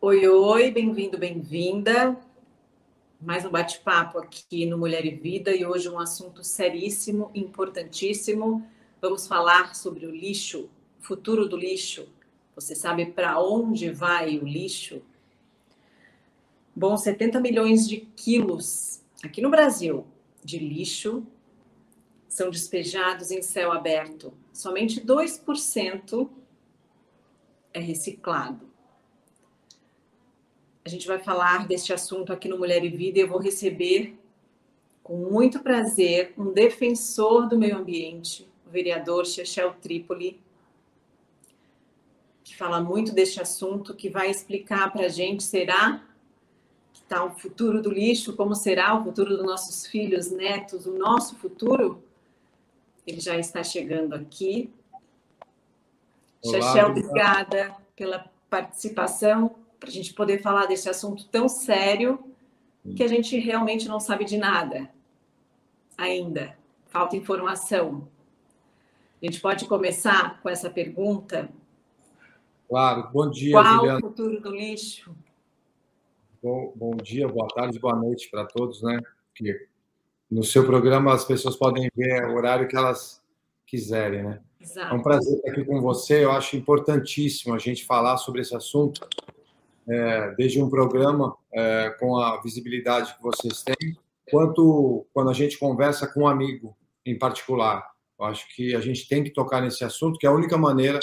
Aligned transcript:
Oi, 0.00 0.28
oi, 0.28 0.70
bem-vindo, 0.70 1.18
bem-vinda. 1.18 2.16
Mais 3.20 3.44
um 3.44 3.50
bate-papo 3.50 4.18
aqui 4.18 4.64
no 4.64 4.78
Mulher 4.78 5.04
e 5.04 5.10
Vida 5.10 5.50
e 5.50 5.66
hoje 5.66 5.88
um 5.88 5.98
assunto 5.98 6.44
seríssimo, 6.44 7.32
importantíssimo. 7.34 8.64
Vamos 9.02 9.26
falar 9.26 9.74
sobre 9.74 10.06
o 10.06 10.10
lixo, 10.12 10.70
o 11.00 11.02
futuro 11.02 11.48
do 11.48 11.56
lixo. 11.56 12.08
Você 12.54 12.76
sabe 12.76 13.06
para 13.06 13.40
onde 13.40 13.90
vai 13.90 14.38
o 14.38 14.44
lixo? 14.44 15.02
Bom, 16.76 16.96
70 16.96 17.40
milhões 17.40 17.88
de 17.88 17.96
quilos 17.96 19.02
aqui 19.24 19.40
no 19.40 19.50
Brasil 19.50 20.06
de 20.44 20.60
lixo 20.60 21.26
são 22.28 22.50
despejados 22.50 23.32
em 23.32 23.42
céu 23.42 23.72
aberto. 23.72 24.32
Somente 24.52 25.00
2% 25.00 26.30
é 27.74 27.80
reciclado. 27.80 28.67
A 30.88 30.90
gente 30.90 31.06
vai 31.06 31.18
falar 31.18 31.68
deste 31.68 31.92
assunto 31.92 32.32
aqui 32.32 32.48
no 32.48 32.56
Mulher 32.56 32.82
e 32.82 32.88
Vida 32.88 33.18
e 33.18 33.20
eu 33.20 33.28
vou 33.28 33.38
receber 33.38 34.18
com 35.02 35.18
muito 35.18 35.60
prazer 35.60 36.32
um 36.34 36.50
defensor 36.50 37.46
do 37.46 37.58
meio 37.58 37.76
ambiente, 37.76 38.48
o 38.66 38.70
vereador 38.70 39.26
Chechel 39.26 39.74
Trípoli, 39.82 40.40
que 42.42 42.56
fala 42.56 42.80
muito 42.80 43.12
deste 43.12 43.38
assunto, 43.38 43.94
que 43.94 44.08
vai 44.08 44.30
explicar 44.30 44.90
para 44.90 45.04
a 45.04 45.08
gente, 45.10 45.42
será 45.42 46.02
que 46.94 47.02
está 47.02 47.22
o 47.22 47.38
futuro 47.38 47.82
do 47.82 47.92
lixo, 47.92 48.34
como 48.34 48.54
será 48.54 48.98
o 48.98 49.04
futuro 49.04 49.36
dos 49.36 49.44
nossos 49.44 49.86
filhos, 49.86 50.30
netos, 50.30 50.86
o 50.86 50.96
nosso 50.96 51.36
futuro? 51.36 52.02
Ele 53.06 53.20
já 53.20 53.36
está 53.36 53.62
chegando 53.62 54.14
aqui. 54.14 54.72
Chechel, 56.42 56.88
obrigada 56.88 57.76
pela 57.94 58.24
participação 58.48 59.67
para 59.78 59.88
a 59.88 59.92
gente 59.92 60.14
poder 60.14 60.42
falar 60.42 60.66
desse 60.66 60.88
assunto 60.88 61.26
tão 61.28 61.48
sério 61.48 62.18
que 62.96 63.02
a 63.02 63.08
gente 63.08 63.38
realmente 63.38 63.86
não 63.88 64.00
sabe 64.00 64.24
de 64.24 64.36
nada 64.36 64.90
ainda. 65.96 66.56
Falta 66.86 67.16
informação. 67.16 68.08
A 69.20 69.26
gente 69.26 69.40
pode 69.40 69.66
começar 69.66 70.40
com 70.40 70.48
essa 70.48 70.70
pergunta? 70.70 71.50
Claro. 72.68 73.10
Bom 73.12 73.28
dia, 73.28 73.52
Qual 73.52 73.64
Juliana. 73.64 73.98
o 73.98 74.00
futuro 74.00 74.40
do 74.40 74.50
lixo? 74.50 75.14
Bom, 76.40 76.72
bom 76.76 76.96
dia, 76.96 77.26
boa 77.26 77.48
tarde, 77.48 77.80
boa 77.80 77.96
noite 77.96 78.30
para 78.30 78.46
todos, 78.46 78.80
né? 78.80 79.00
Que 79.34 79.66
no 80.30 80.44
seu 80.44 80.64
programa 80.64 81.12
as 81.12 81.24
pessoas 81.24 81.56
podem 81.56 81.90
ver 81.96 82.26
o 82.26 82.36
horário 82.36 82.68
que 82.68 82.76
elas 82.76 83.20
quiserem, 83.66 84.22
né? 84.22 84.40
Exato. 84.60 84.94
É 84.94 84.96
um 84.96 85.02
prazer 85.02 85.36
estar 85.36 85.50
aqui 85.50 85.64
com 85.64 85.80
você. 85.80 86.24
Eu 86.24 86.30
acho 86.30 86.56
importantíssimo 86.56 87.54
a 87.54 87.58
gente 87.58 87.84
falar 87.84 88.16
sobre 88.18 88.42
esse 88.42 88.54
assunto, 88.54 89.06
é, 89.88 90.34
desde 90.34 90.62
um 90.62 90.68
programa 90.68 91.34
é, 91.52 91.90
com 91.98 92.18
a 92.18 92.40
visibilidade 92.42 93.16
que 93.16 93.22
vocês 93.22 93.62
têm, 93.62 93.96
quanto 94.30 95.06
quando 95.12 95.30
a 95.30 95.32
gente 95.34 95.58
conversa 95.58 96.06
com 96.06 96.22
um 96.22 96.28
amigo 96.28 96.76
em 97.04 97.18
particular. 97.18 97.88
Eu 98.18 98.26
acho 98.26 98.46
que 98.54 98.74
a 98.74 98.80
gente 98.80 99.08
tem 99.08 99.24
que 99.24 99.32
tocar 99.32 99.62
nesse 99.62 99.84
assunto, 99.84 100.18
que 100.18 100.26
é 100.26 100.28
a 100.28 100.34
única 100.34 100.58
maneira 100.58 101.00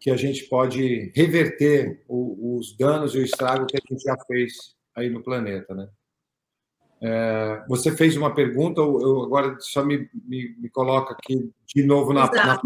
que 0.00 0.10
a 0.10 0.16
gente 0.16 0.44
pode 0.44 1.12
reverter 1.14 2.02
o, 2.08 2.56
os 2.56 2.76
danos 2.76 3.14
e 3.14 3.18
o 3.18 3.24
estrago 3.24 3.66
que 3.66 3.76
a 3.76 3.80
gente 3.88 4.02
já 4.02 4.16
fez 4.26 4.74
aí 4.96 5.08
no 5.10 5.22
planeta, 5.22 5.74
né? 5.74 5.88
É, 7.02 7.64
você 7.68 7.96
fez 7.96 8.16
uma 8.16 8.34
pergunta, 8.34 8.80
eu 8.80 9.22
agora 9.22 9.56
só 9.60 9.84
me, 9.84 10.10
me, 10.12 10.54
me 10.58 10.68
coloca 10.68 11.14
aqui 11.14 11.50
de 11.66 11.82
novo 11.84 12.12
na, 12.12 12.30
na 12.30 12.60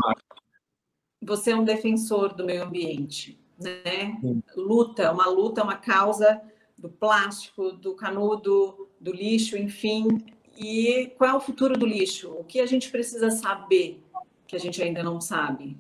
Você 1.23 1.51
é 1.51 1.57
um 1.57 1.65
defensor 1.65 2.35
do 2.35 2.45
meio 2.45 2.65
ambiente 2.65 3.44
né? 3.59 4.19
Luta, 4.57 5.13
uma 5.13 5.29
luta, 5.29 5.63
uma 5.63 5.77
causa 5.77 6.41
do 6.77 6.89
plástico, 6.89 7.73
do 7.73 7.95
canudo, 7.95 8.89
do 9.01 9.13
lixo, 9.13 9.57
enfim. 9.57 10.25
E 10.57 11.13
qual 11.17 11.31
é 11.31 11.35
o 11.35 11.41
futuro 11.41 11.77
do 11.77 11.87
lixo? 11.87 12.31
O 12.33 12.45
que 12.45 12.61
a 12.61 12.67
gente 12.67 12.91
precisa 12.91 13.31
saber 13.31 14.03
que 14.47 14.57
a 14.57 14.59
gente 14.59 14.83
ainda 14.83 15.03
não 15.03 15.21
sabe? 15.21 15.77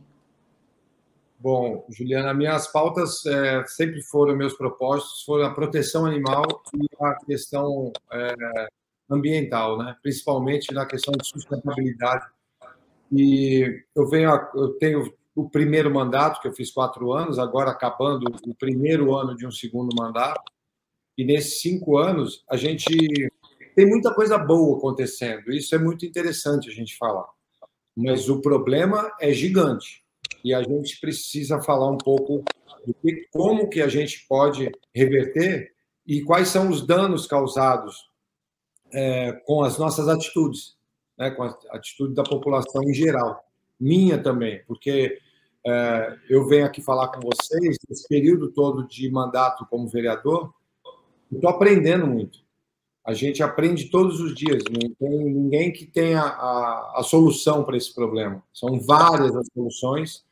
Bom, 1.39 1.85
Juliana, 1.91 2.33
minhas 2.33 2.67
pautas 2.69 3.25
é, 3.27 3.65
sempre 3.67 4.01
foram, 4.03 4.35
meus 4.35 4.55
propósitos 4.55 5.23
foram 5.25 5.45
a 5.45 5.55
proteção 5.55 6.07
animal 6.07 6.43
e 6.75 6.87
a 6.99 7.15
questão 7.27 7.93
é, 8.11 8.35
ambiental, 9.11 9.77
né? 9.77 9.95
principalmente 10.03 10.73
na 10.73 10.87
questão 10.87 11.13
de 11.13 11.27
sustentabilidade. 11.27 12.25
E 13.13 13.85
eu 13.95 14.09
venho, 14.09 14.31
eu 14.55 14.71
tenho 14.79 15.13
o 15.35 15.49
primeiro 15.49 15.93
mandato, 15.93 16.41
que 16.41 16.49
eu 16.49 16.53
fiz 16.53 16.71
quatro 16.71 17.13
anos, 17.13 17.39
agora 17.39 17.71
acabando 17.71 18.25
o 18.47 18.55
primeiro 18.55 19.15
ano 19.15 19.37
de 19.37 19.47
um 19.47 19.51
segundo 19.51 19.95
mandato. 19.97 20.43
E 21.19 21.25
nesses 21.25 21.61
cinco 21.61 21.97
anos, 21.99 22.45
a 22.49 22.57
gente 22.57 22.89
tem 23.75 23.87
muita 23.87 24.15
coisa 24.15 24.39
boa 24.39 24.79
acontecendo. 24.79 25.53
Isso 25.53 25.75
é 25.75 25.79
muito 25.79 26.07
interessante 26.07 26.69
a 26.69 26.73
gente 26.73 26.97
falar. 26.97 27.27
Mas 27.97 28.29
o 28.29 28.41
problema 28.41 29.13
é 29.21 29.33
gigante. 29.33 30.05
E 30.45 30.55
a 30.55 30.63
gente 30.63 31.01
precisa 31.01 31.61
falar 31.61 31.91
um 31.91 31.99
pouco 31.99 32.45
de 33.03 33.29
como 33.33 33.69
que 33.69 33.81
a 33.81 33.89
gente 33.89 34.27
pode 34.29 34.71
reverter 34.95 35.73
e 36.07 36.23
quais 36.23 36.49
são 36.49 36.69
os 36.69 36.87
danos 36.87 37.27
causados 37.27 38.09
é, 38.93 39.33
com 39.47 39.63
as 39.63 39.79
nossas 39.79 40.09
atitudes, 40.09 40.77
né, 41.17 41.31
com 41.31 41.45
a 41.45 41.59
atitude 41.71 42.15
da 42.15 42.23
população 42.23 42.83
em 42.83 42.93
geral 42.93 43.43
minha 43.79 44.23
também, 44.23 44.63
porque 44.67 45.19
é, 45.67 46.19
eu 46.29 46.47
venho 46.47 46.67
aqui 46.67 46.83
falar 46.83 47.09
com 47.09 47.21
vocês, 47.21 47.79
esse 47.91 48.07
período 48.09 48.53
todo 48.53 48.87
de 48.87 49.11
mandato 49.11 49.67
como 49.71 49.89
vereador, 49.89 50.53
estou 51.33 51.51
aprendendo 51.51 52.07
muito. 52.07 52.45
A 53.05 53.13
gente 53.13 53.43
aprende 53.43 53.91
todos 53.91 54.21
os 54.21 54.35
dias, 54.35 54.63
não 54.71 54.95
tem 54.95 55.25
ninguém 55.25 55.73
que 55.73 55.87
tenha 55.87 56.23
a, 56.23 57.01
a 57.01 57.03
solução 57.03 57.65
para 57.65 57.77
esse 57.77 57.95
problema. 57.95 58.43
São 58.53 58.81
várias 58.81 59.35
as 59.37 59.47
soluções 59.53 60.25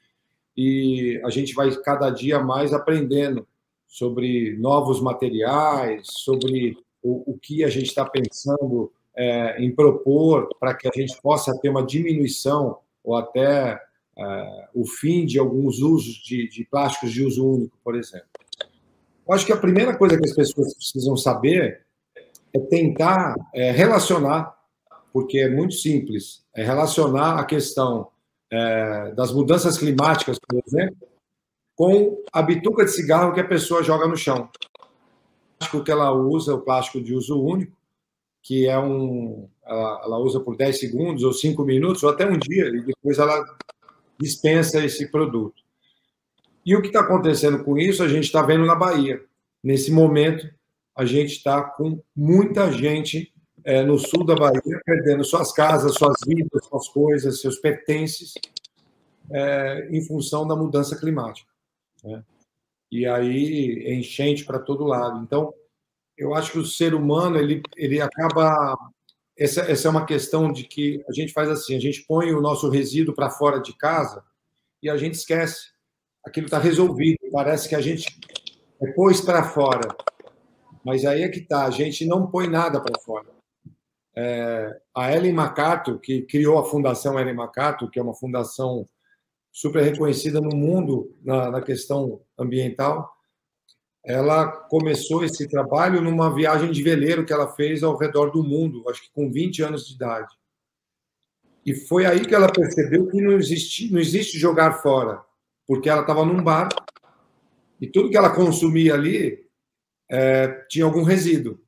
e 0.56 1.20
a 1.25 1.31
gente 1.31 1.54
vai 1.54 1.70
cada 1.82 2.10
dia 2.10 2.41
mais 2.41 2.72
aprendendo 2.72 3.47
sobre 3.87 4.56
novos 4.59 5.03
materiais, 5.03 6.06
sobre 6.09 6.78
o, 7.03 7.32
o 7.32 7.38
que 7.38 7.62
a 7.62 7.69
gente 7.69 7.88
está 7.88 8.06
pensando 8.06 8.91
é, 9.14 9.62
em 9.62 9.75
propor 9.75 10.49
para 10.59 10.75
que 10.75 10.88
a 10.88 10.93
gente 10.94 11.20
possa 11.20 11.59
ter 11.60 11.69
uma 11.69 11.84
diminuição 11.84 12.78
ou 13.04 13.16
até 13.16 13.78
o 14.74 14.84
fim 14.86 15.24
de 15.24 15.38
alguns 15.38 15.80
usos 15.80 16.16
de, 16.16 16.48
de, 16.48 16.64
plásticos 16.64 17.12
de 17.12 17.24
uso 17.24 17.46
único, 17.46 17.76
por 17.82 17.96
exemplo. 17.96 18.26
Eu 19.26 19.34
acho 19.34 19.46
que 19.46 19.52
a 19.52 19.56
primeira 19.56 19.96
coisa 19.96 20.18
que 20.18 20.28
as 20.28 20.34
pessoas 20.34 20.74
precisam 20.74 21.16
saber 21.16 21.84
é 22.52 22.58
tentar 22.58 23.34
é, 23.54 23.70
relacionar, 23.70 24.54
porque 25.12 25.38
é 25.38 25.48
muito 25.48 25.74
simples, 25.74 26.44
é 26.54 26.62
relacionar 26.62 27.38
a 27.38 27.44
questão 27.44 28.08
é, 28.50 29.12
das 29.12 29.32
mudanças 29.32 29.78
climáticas, 29.78 30.38
por 30.38 30.62
exemplo, 30.66 31.08
com 31.74 32.22
a 32.32 32.42
bituca 32.42 32.84
de 32.84 32.90
cigarro 32.90 33.32
que 33.32 33.40
a 33.40 33.46
pessoa 33.46 33.82
joga 33.82 34.06
no 34.06 34.16
chão. 34.16 34.50
O 34.50 35.58
plástico 35.58 35.84
que 35.84 35.90
ela 35.90 36.12
usa, 36.12 36.54
o 36.54 36.60
plástico 36.60 37.00
de 37.00 37.14
uso 37.14 37.40
único, 37.40 37.76
que 38.42 38.66
é 38.66 38.78
um. 38.78 39.48
Ela, 39.64 40.02
ela, 40.04 40.18
usa 40.18 40.40
por 40.40 40.56
10 40.56 40.78
segundos 40.78 41.22
ou 41.22 41.32
5 41.32 41.64
minutos, 41.64 42.02
ou 42.02 42.10
até 42.10 42.26
um 42.26 42.36
dia, 42.36 42.66
e 42.66 42.82
depois 42.82 43.18
ela 43.18 43.42
dispensa 44.22 44.84
esse 44.84 45.10
produto. 45.10 45.62
E 46.64 46.76
o 46.76 46.80
que 46.80 46.88
está 46.88 47.00
acontecendo 47.00 47.62
com 47.64 47.76
isso, 47.76 48.02
a 48.02 48.08
gente 48.08 48.24
está 48.24 48.40
vendo 48.42 48.64
na 48.64 48.74
Bahia. 48.74 49.20
Nesse 49.62 49.90
momento, 49.90 50.48
a 50.96 51.04
gente 51.04 51.32
está 51.32 51.62
com 51.62 52.00
muita 52.14 52.70
gente 52.72 53.32
é, 53.64 53.82
no 53.82 53.98
sul 53.98 54.24
da 54.24 54.34
Bahia 54.34 54.80
perdendo 54.84 55.24
suas 55.24 55.52
casas, 55.52 55.94
suas 55.94 56.16
vidas, 56.26 56.64
suas 56.66 56.88
coisas, 56.88 57.40
seus 57.40 57.58
pertences, 57.58 58.34
é, 59.30 59.88
em 59.90 60.04
função 60.06 60.46
da 60.46 60.56
mudança 60.56 60.96
climática. 60.96 61.50
Né? 62.04 62.22
E 62.90 63.06
aí, 63.06 63.94
enchente 63.98 64.44
para 64.44 64.58
todo 64.58 64.84
lado. 64.84 65.22
Então, 65.22 65.52
eu 66.16 66.34
acho 66.34 66.52
que 66.52 66.58
o 66.58 66.64
ser 66.64 66.94
humano 66.94 67.38
ele, 67.38 67.62
ele 67.76 68.00
acaba. 68.00 68.76
Essa, 69.38 69.62
essa 69.62 69.88
é 69.88 69.90
uma 69.90 70.05
questão 70.05 70.52
de 70.52 70.64
que 70.64 71.02
a 71.08 71.12
gente 71.12 71.32
faz 71.32 71.49
assim: 71.49 71.76
a 71.76 71.81
gente 71.81 72.05
põe 72.06 72.32
o 72.32 72.40
nosso 72.40 72.69
resíduo 72.69 73.14
para 73.14 73.31
fora 73.31 73.61
de 73.61 73.76
casa 73.76 74.23
e 74.82 74.90
a 74.90 74.96
gente 74.96 75.14
esquece. 75.14 75.73
Aquilo 76.25 76.46
está 76.46 76.58
resolvido. 76.58 77.19
Parece 77.32 77.69
que 77.69 77.75
a 77.75 77.81
gente 77.81 78.06
pôs 78.94 79.20
para 79.20 79.44
fora. 79.44 79.88
Mas 80.84 81.05
aí 81.05 81.23
é 81.23 81.29
que 81.29 81.38
está: 81.38 81.64
a 81.64 81.70
gente 81.70 82.05
não 82.06 82.31
põe 82.31 82.49
nada 82.49 82.81
para 82.81 83.00
fora. 83.00 83.29
É, 84.14 84.81
a 84.94 85.14
Ellen 85.14 85.32
MacArthur, 85.32 85.99
que 85.99 86.23
criou 86.23 86.58
a 86.58 86.64
Fundação 86.64 87.19
Ellen 87.19 87.35
MacArthur, 87.35 87.90
que 87.90 87.99
é 87.99 88.02
uma 88.02 88.14
fundação 88.14 88.87
super 89.50 89.82
reconhecida 89.82 90.40
no 90.40 90.55
mundo 90.55 91.14
na, 91.23 91.50
na 91.50 91.62
questão 91.62 92.20
ambiental, 92.38 93.11
ela 94.04 94.49
começou 94.49 95.25
esse 95.25 95.49
trabalho 95.49 96.00
numa 96.00 96.34
viagem 96.34 96.72
de 96.72 96.82
veleiro 96.82 97.25
que 97.25 97.32
ela 97.32 97.52
fez 97.52 97.82
ao 97.82 97.96
redor 97.96 98.31
do 98.31 98.43
mundo, 98.43 98.88
acho 98.88 99.02
que 99.02 99.12
com 99.12 99.31
20 99.31 99.62
anos 99.62 99.87
de 99.87 99.94
idade. 99.94 100.34
E 101.64 101.75
foi 101.75 102.04
aí 102.04 102.26
que 102.26 102.34
ela 102.34 102.50
percebeu 102.50 103.06
que 103.06 103.20
não 103.20 103.32
existe, 103.32 103.93
não 103.93 104.00
existe 104.00 104.38
jogar 104.38 104.82
fora, 104.82 105.22
porque 105.66 105.88
ela 105.88 106.00
estava 106.00 106.25
num 106.25 106.43
bar 106.43 106.69
E 107.81 107.87
tudo 107.87 108.10
que 108.10 108.16
ela 108.16 108.34
consumia 108.34 108.94
ali 108.94 109.46
é, 110.10 110.49
tinha 110.69 110.84
algum 110.84 111.04
resíduo. 111.04 111.60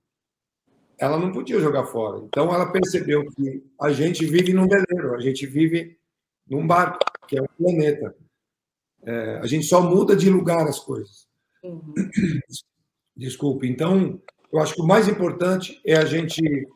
Ela 0.98 1.18
não 1.18 1.32
podia 1.32 1.60
jogar 1.60 1.86
fora. 1.86 2.18
Então 2.18 2.52
ela 2.52 2.70
percebeu 2.72 3.24
que 3.30 3.64
a 3.80 3.92
gente 3.92 4.26
vive 4.26 4.52
num 4.52 4.66
veleiro, 4.66 5.14
a 5.14 5.20
gente 5.20 5.46
vive 5.46 5.96
num 6.48 6.66
barco, 6.66 6.98
que 7.28 7.38
é 7.38 7.42
um 7.42 7.46
planeta. 7.56 8.16
É, 9.04 9.36
a 9.36 9.46
gente 9.46 9.66
só 9.66 9.80
muda 9.80 10.16
de 10.16 10.28
lugar 10.28 10.66
as 10.66 10.80
coisas. 10.80 11.28
Uhum. 11.64 11.94
Desculpe. 13.16 13.68
Então, 13.68 14.20
eu 14.52 14.60
acho 14.60 14.74
que 14.74 14.82
o 14.82 14.86
mais 14.86 15.08
importante 15.08 15.80
é 15.84 15.96
a 15.96 16.04
gente 16.04 16.68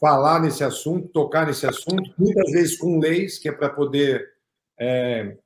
falar 0.00 0.40
nesse 0.40 0.64
assunto, 0.64 1.08
tocar 1.08 1.46
nesse 1.46 1.66
assunto, 1.66 2.12
muitas 2.18 2.50
vezes 2.50 2.76
com 2.76 2.98
leis, 2.98 3.38
que 3.38 3.48
é 3.48 3.52
para 3.52 3.68
poder 3.68 4.32
é, 4.78 5.36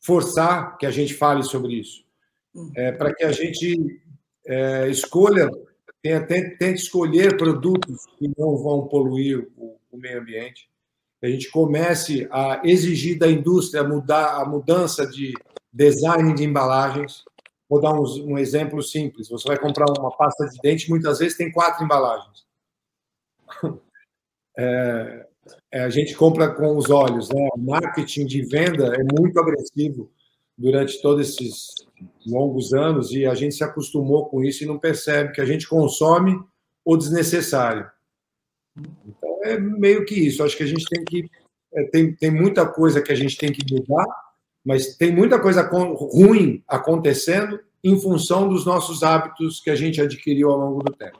forçar 0.00 0.78
que 0.78 0.86
a 0.86 0.90
gente 0.90 1.14
fale 1.14 1.42
sobre 1.42 1.74
isso. 1.74 2.04
Uhum. 2.54 2.72
É, 2.76 2.92
para 2.92 3.14
que 3.14 3.24
a 3.24 3.32
gente 3.32 4.00
é, 4.46 4.88
escolha, 4.88 5.50
tente, 6.00 6.56
tente 6.56 6.82
escolher 6.82 7.36
produtos 7.36 8.06
que 8.16 8.30
não 8.38 8.56
vão 8.56 8.86
poluir 8.86 9.48
o, 9.56 9.76
o 9.90 9.98
meio 9.98 10.20
ambiente 10.20 10.68
a 11.24 11.30
gente 11.30 11.50
comece 11.50 12.28
a 12.30 12.60
exigir 12.64 13.18
da 13.18 13.26
indústria 13.26 13.82
mudar 13.82 14.42
a 14.42 14.44
mudança 14.44 15.06
de 15.06 15.32
design 15.72 16.34
de 16.34 16.44
embalagens. 16.44 17.24
Vou 17.74 17.80
dar 17.80 17.92
um, 17.92 18.04
um, 18.34 18.38
exemplo 18.38 18.80
simples. 18.80 19.28
Você 19.28 19.48
vai 19.48 19.58
comprar 19.58 19.86
uma 19.98 20.16
pasta 20.16 20.46
de 20.46 20.60
dente, 20.62 20.88
muitas 20.88 21.18
vezes 21.18 21.36
tem 21.36 21.50
quatro 21.50 21.84
embalagens. 21.84 22.44
É, 24.56 25.26
é, 25.72 25.80
a 25.82 25.90
gente 25.90 26.14
compra 26.14 26.54
com 26.54 26.76
os 26.76 26.88
olhos. 26.88 27.28
Né? 27.28 27.48
O 27.56 27.58
marketing 27.58 28.24
de 28.24 28.42
venda 28.42 28.94
é 28.94 29.02
muito 29.02 29.36
agressivo 29.40 30.08
durante 30.56 31.02
todos 31.02 31.28
esses 31.28 31.74
longos 32.24 32.72
anos 32.72 33.10
e 33.10 33.26
a 33.26 33.34
gente 33.34 33.56
se 33.56 33.64
acostumou 33.64 34.26
com 34.26 34.44
isso 34.44 34.62
e 34.62 34.66
não 34.68 34.78
percebe 34.78 35.32
que 35.32 35.40
a 35.40 35.44
gente 35.44 35.66
consome 35.66 36.40
o 36.84 36.96
desnecessário. 36.96 37.90
Então, 38.78 39.40
é 39.42 39.58
meio 39.58 40.04
que 40.04 40.14
isso. 40.14 40.44
Acho 40.44 40.56
que 40.56 40.62
a 40.62 40.68
gente 40.68 40.84
tem 40.84 41.04
que. 41.04 41.28
É, 41.74 41.82
tem, 41.88 42.14
tem 42.14 42.30
muita 42.30 42.64
coisa 42.64 43.02
que 43.02 43.10
a 43.10 43.16
gente 43.16 43.36
tem 43.36 43.52
que 43.52 43.74
mudar, 43.74 44.06
mas 44.64 44.96
tem 44.96 45.14
muita 45.14 45.38
coisa 45.38 45.62
ruim 45.62 46.62
acontecendo 46.66 47.60
em 47.82 48.00
função 48.00 48.48
dos 48.48 48.64
nossos 48.64 49.02
hábitos 49.02 49.60
que 49.60 49.68
a 49.68 49.74
gente 49.74 50.00
adquiriu 50.00 50.50
ao 50.50 50.58
longo 50.58 50.82
do 50.82 50.92
tempo. 50.92 51.18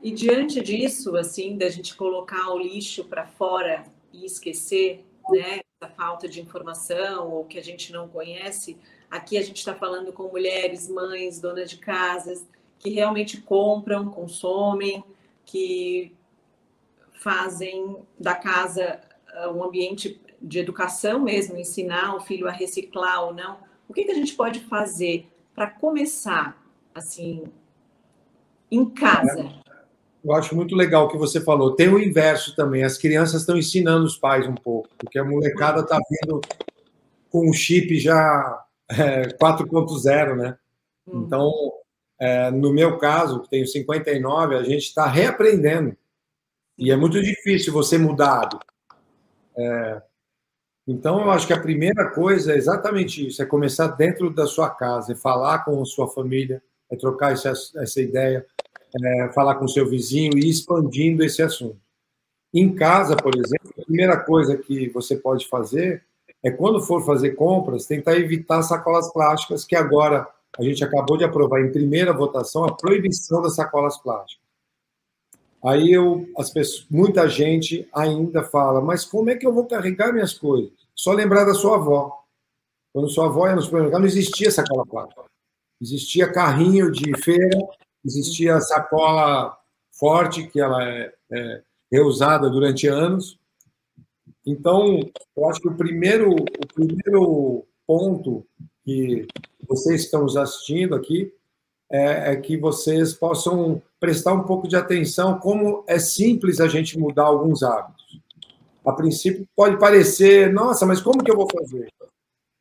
E 0.00 0.12
diante 0.12 0.60
disso, 0.60 1.16
assim, 1.16 1.58
da 1.58 1.68
gente 1.68 1.96
colocar 1.96 2.50
o 2.50 2.58
lixo 2.58 3.04
para 3.04 3.26
fora 3.26 3.82
e 4.12 4.24
esquecer, 4.24 5.04
né, 5.28 5.60
essa 5.80 5.92
falta 5.92 6.28
de 6.28 6.40
informação 6.40 7.32
ou 7.32 7.44
que 7.44 7.58
a 7.58 7.62
gente 7.62 7.92
não 7.92 8.08
conhece, 8.08 8.78
aqui 9.10 9.36
a 9.36 9.42
gente 9.42 9.56
está 9.56 9.74
falando 9.74 10.12
com 10.12 10.28
mulheres, 10.28 10.88
mães, 10.88 11.40
donas 11.40 11.68
de 11.68 11.78
casas 11.78 12.46
que 12.78 12.90
realmente 12.90 13.40
compram, 13.40 14.08
consomem, 14.08 15.02
que 15.44 16.12
fazem 17.14 17.96
da 18.18 18.34
casa 18.34 19.00
ah, 19.34 19.50
um 19.50 19.64
ambiente 19.64 20.20
de 20.40 20.58
educação 20.58 21.20
mesmo, 21.20 21.56
ensinar 21.56 22.14
o 22.14 22.20
filho 22.20 22.48
a 22.48 22.52
reciclar 22.52 23.24
ou 23.24 23.34
não. 23.34 23.58
O 23.88 23.94
que, 23.94 24.04
que 24.04 24.10
a 24.10 24.14
gente 24.14 24.34
pode 24.34 24.60
fazer 24.60 25.26
para 25.54 25.68
começar, 25.68 26.56
assim, 26.94 27.44
em 28.70 28.84
casa? 28.88 29.50
Eu 30.24 30.32
acho 30.32 30.54
muito 30.54 30.74
legal 30.74 31.06
o 31.06 31.08
que 31.08 31.16
você 31.16 31.40
falou. 31.40 31.74
Tem 31.74 31.88
o 31.88 31.98
inverso 31.98 32.54
também. 32.54 32.84
As 32.84 32.98
crianças 32.98 33.40
estão 33.40 33.56
ensinando 33.56 34.04
os 34.04 34.16
pais 34.16 34.46
um 34.46 34.54
pouco, 34.54 34.88
porque 34.98 35.18
a 35.18 35.24
molecada 35.24 35.80
está 35.80 35.98
vindo 36.10 36.40
com 37.30 37.48
o 37.48 37.52
chip 37.52 37.98
já 37.98 38.64
é, 38.90 39.28
4.0, 39.28 40.36
né? 40.36 40.56
Hum. 41.06 41.24
Então, 41.26 41.52
é, 42.18 42.50
no 42.50 42.72
meu 42.72 42.98
caso, 42.98 43.40
que 43.40 43.50
tenho 43.50 43.66
59, 43.66 44.56
a 44.56 44.62
gente 44.62 44.84
está 44.84 45.06
reaprendendo 45.06 45.96
e 46.76 46.92
é 46.92 46.96
muito 46.96 47.20
difícil 47.20 47.72
você 47.72 47.98
mudar. 47.98 48.48
É, 49.56 50.02
então, 50.88 51.20
eu 51.20 51.30
acho 51.30 51.46
que 51.46 51.52
a 51.52 51.60
primeira 51.60 52.08
coisa 52.10 52.54
é 52.54 52.56
exatamente 52.56 53.28
isso: 53.28 53.42
é 53.42 53.46
começar 53.46 53.88
dentro 53.88 54.30
da 54.30 54.46
sua 54.46 54.70
casa, 54.70 55.12
é 55.12 55.14
falar 55.14 55.58
com 55.58 55.82
a 55.82 55.84
sua 55.84 56.08
família, 56.08 56.62
é 56.90 56.96
trocar 56.96 57.32
essa, 57.32 57.52
essa 57.76 58.00
ideia, 58.00 58.46
é 59.04 59.28
falar 59.34 59.56
com 59.56 59.66
o 59.66 59.68
seu 59.68 59.86
vizinho 59.86 60.32
e 60.34 60.46
ir 60.46 60.48
expandindo 60.48 61.22
esse 61.22 61.42
assunto. 61.42 61.78
Em 62.54 62.74
casa, 62.74 63.14
por 63.14 63.36
exemplo, 63.36 63.70
a 63.78 63.84
primeira 63.84 64.16
coisa 64.18 64.56
que 64.56 64.88
você 64.88 65.14
pode 65.14 65.46
fazer 65.46 66.02
é, 66.42 66.50
quando 66.50 66.80
for 66.80 67.04
fazer 67.04 67.32
compras, 67.32 67.84
tentar 67.84 68.16
evitar 68.16 68.62
sacolas 68.62 69.12
plásticas, 69.12 69.66
que 69.66 69.76
agora 69.76 70.26
a 70.58 70.62
gente 70.62 70.82
acabou 70.82 71.18
de 71.18 71.24
aprovar 71.24 71.60
em 71.60 71.70
primeira 71.70 72.12
votação 72.14 72.64
a 72.64 72.74
proibição 72.74 73.42
das 73.42 73.54
sacolas 73.54 73.98
plásticas. 73.98 74.48
Aí 75.62 75.92
eu, 75.92 76.26
as 76.38 76.50
pessoas, 76.50 76.86
muita 76.88 77.28
gente 77.28 77.88
ainda 77.92 78.44
fala, 78.44 78.80
mas 78.80 79.04
como 79.04 79.30
é 79.30 79.36
que 79.36 79.46
eu 79.46 79.52
vou 79.52 79.66
carregar 79.66 80.12
minhas 80.12 80.32
coisas? 80.32 80.77
Só 80.98 81.12
lembrar 81.12 81.44
da 81.44 81.54
sua 81.54 81.76
avó. 81.76 82.24
Quando 82.92 83.08
sua 83.08 83.26
avó 83.26 83.46
ia 83.46 83.54
no 83.54 83.62
supermercado, 83.62 84.00
não 84.00 84.08
existia 84.08 84.50
sacola 84.50 84.84
plástica. 84.84 85.24
Existia 85.80 86.32
carrinho 86.32 86.90
de 86.90 87.16
feira, 87.22 87.56
existia 88.04 88.60
sacola 88.60 89.56
forte, 89.92 90.48
que 90.48 90.60
ela 90.60 90.82
é, 90.82 91.14
é 91.30 91.62
reusada 91.92 92.50
durante 92.50 92.88
anos. 92.88 93.38
Então, 94.44 94.98
eu 95.36 95.48
acho 95.48 95.60
que 95.60 95.68
o 95.68 95.76
primeiro, 95.76 96.32
o 96.32 96.74
primeiro 96.74 97.64
ponto 97.86 98.44
que 98.84 99.26
vocês 99.68 100.02
estão 100.02 100.24
assistindo 100.24 100.96
aqui 100.96 101.32
é, 101.90 102.32
é, 102.32 102.36
que 102.36 102.56
vocês 102.56 103.12
possam 103.12 103.80
prestar 104.00 104.32
um 104.32 104.42
pouco 104.42 104.66
de 104.66 104.76
atenção 104.76 105.38
como 105.38 105.84
é 105.86 105.98
simples 105.98 106.60
a 106.60 106.66
gente 106.66 106.98
mudar 106.98 107.24
alguns 107.24 107.62
hábitos. 107.62 107.97
A 108.84 108.92
princípio 108.92 109.46
pode 109.54 109.78
parecer, 109.78 110.52
nossa, 110.52 110.86
mas 110.86 111.00
como 111.00 111.22
que 111.22 111.30
eu 111.30 111.36
vou 111.36 111.48
fazer? 111.50 111.88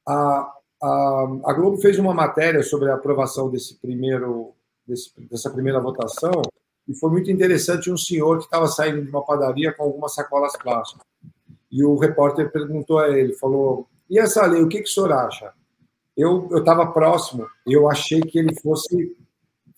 A, 0.07 0.53
a, 0.81 1.27
a 1.45 1.53
Globo 1.53 1.77
fez 1.77 1.97
uma 1.97 2.13
matéria 2.13 2.63
sobre 2.63 2.89
a 2.89 2.95
aprovação 2.95 3.49
desse 3.49 3.75
primeiro, 3.79 4.53
desse, 4.85 5.11
dessa 5.29 5.49
primeira 5.49 5.79
votação 5.79 6.41
e 6.87 6.93
foi 6.95 7.11
muito 7.11 7.29
interessante 7.29 7.91
um 7.91 7.97
senhor 7.97 8.37
que 8.37 8.45
estava 8.45 8.67
saindo 8.67 9.03
de 9.03 9.09
uma 9.09 9.25
padaria 9.25 9.73
com 9.73 9.83
algumas 9.83 10.13
sacolas 10.13 10.55
plásticas. 10.55 11.05
E 11.69 11.83
o 11.83 11.97
repórter 11.97 12.51
perguntou 12.51 12.99
a 12.99 13.09
ele, 13.09 13.33
falou, 13.33 13.87
e 14.09 14.17
essa 14.17 14.45
lei, 14.45 14.61
o 14.61 14.69
que, 14.69 14.81
que 14.81 14.89
o 14.89 14.93
senhor 14.93 15.11
acha? 15.11 15.53
eu 16.17 16.49
estava 16.57 16.87
próximo 16.87 17.47
eu 17.65 17.87
achei 17.87 18.19
que 18.21 18.39
ele 18.39 18.59
fosse 18.59 19.15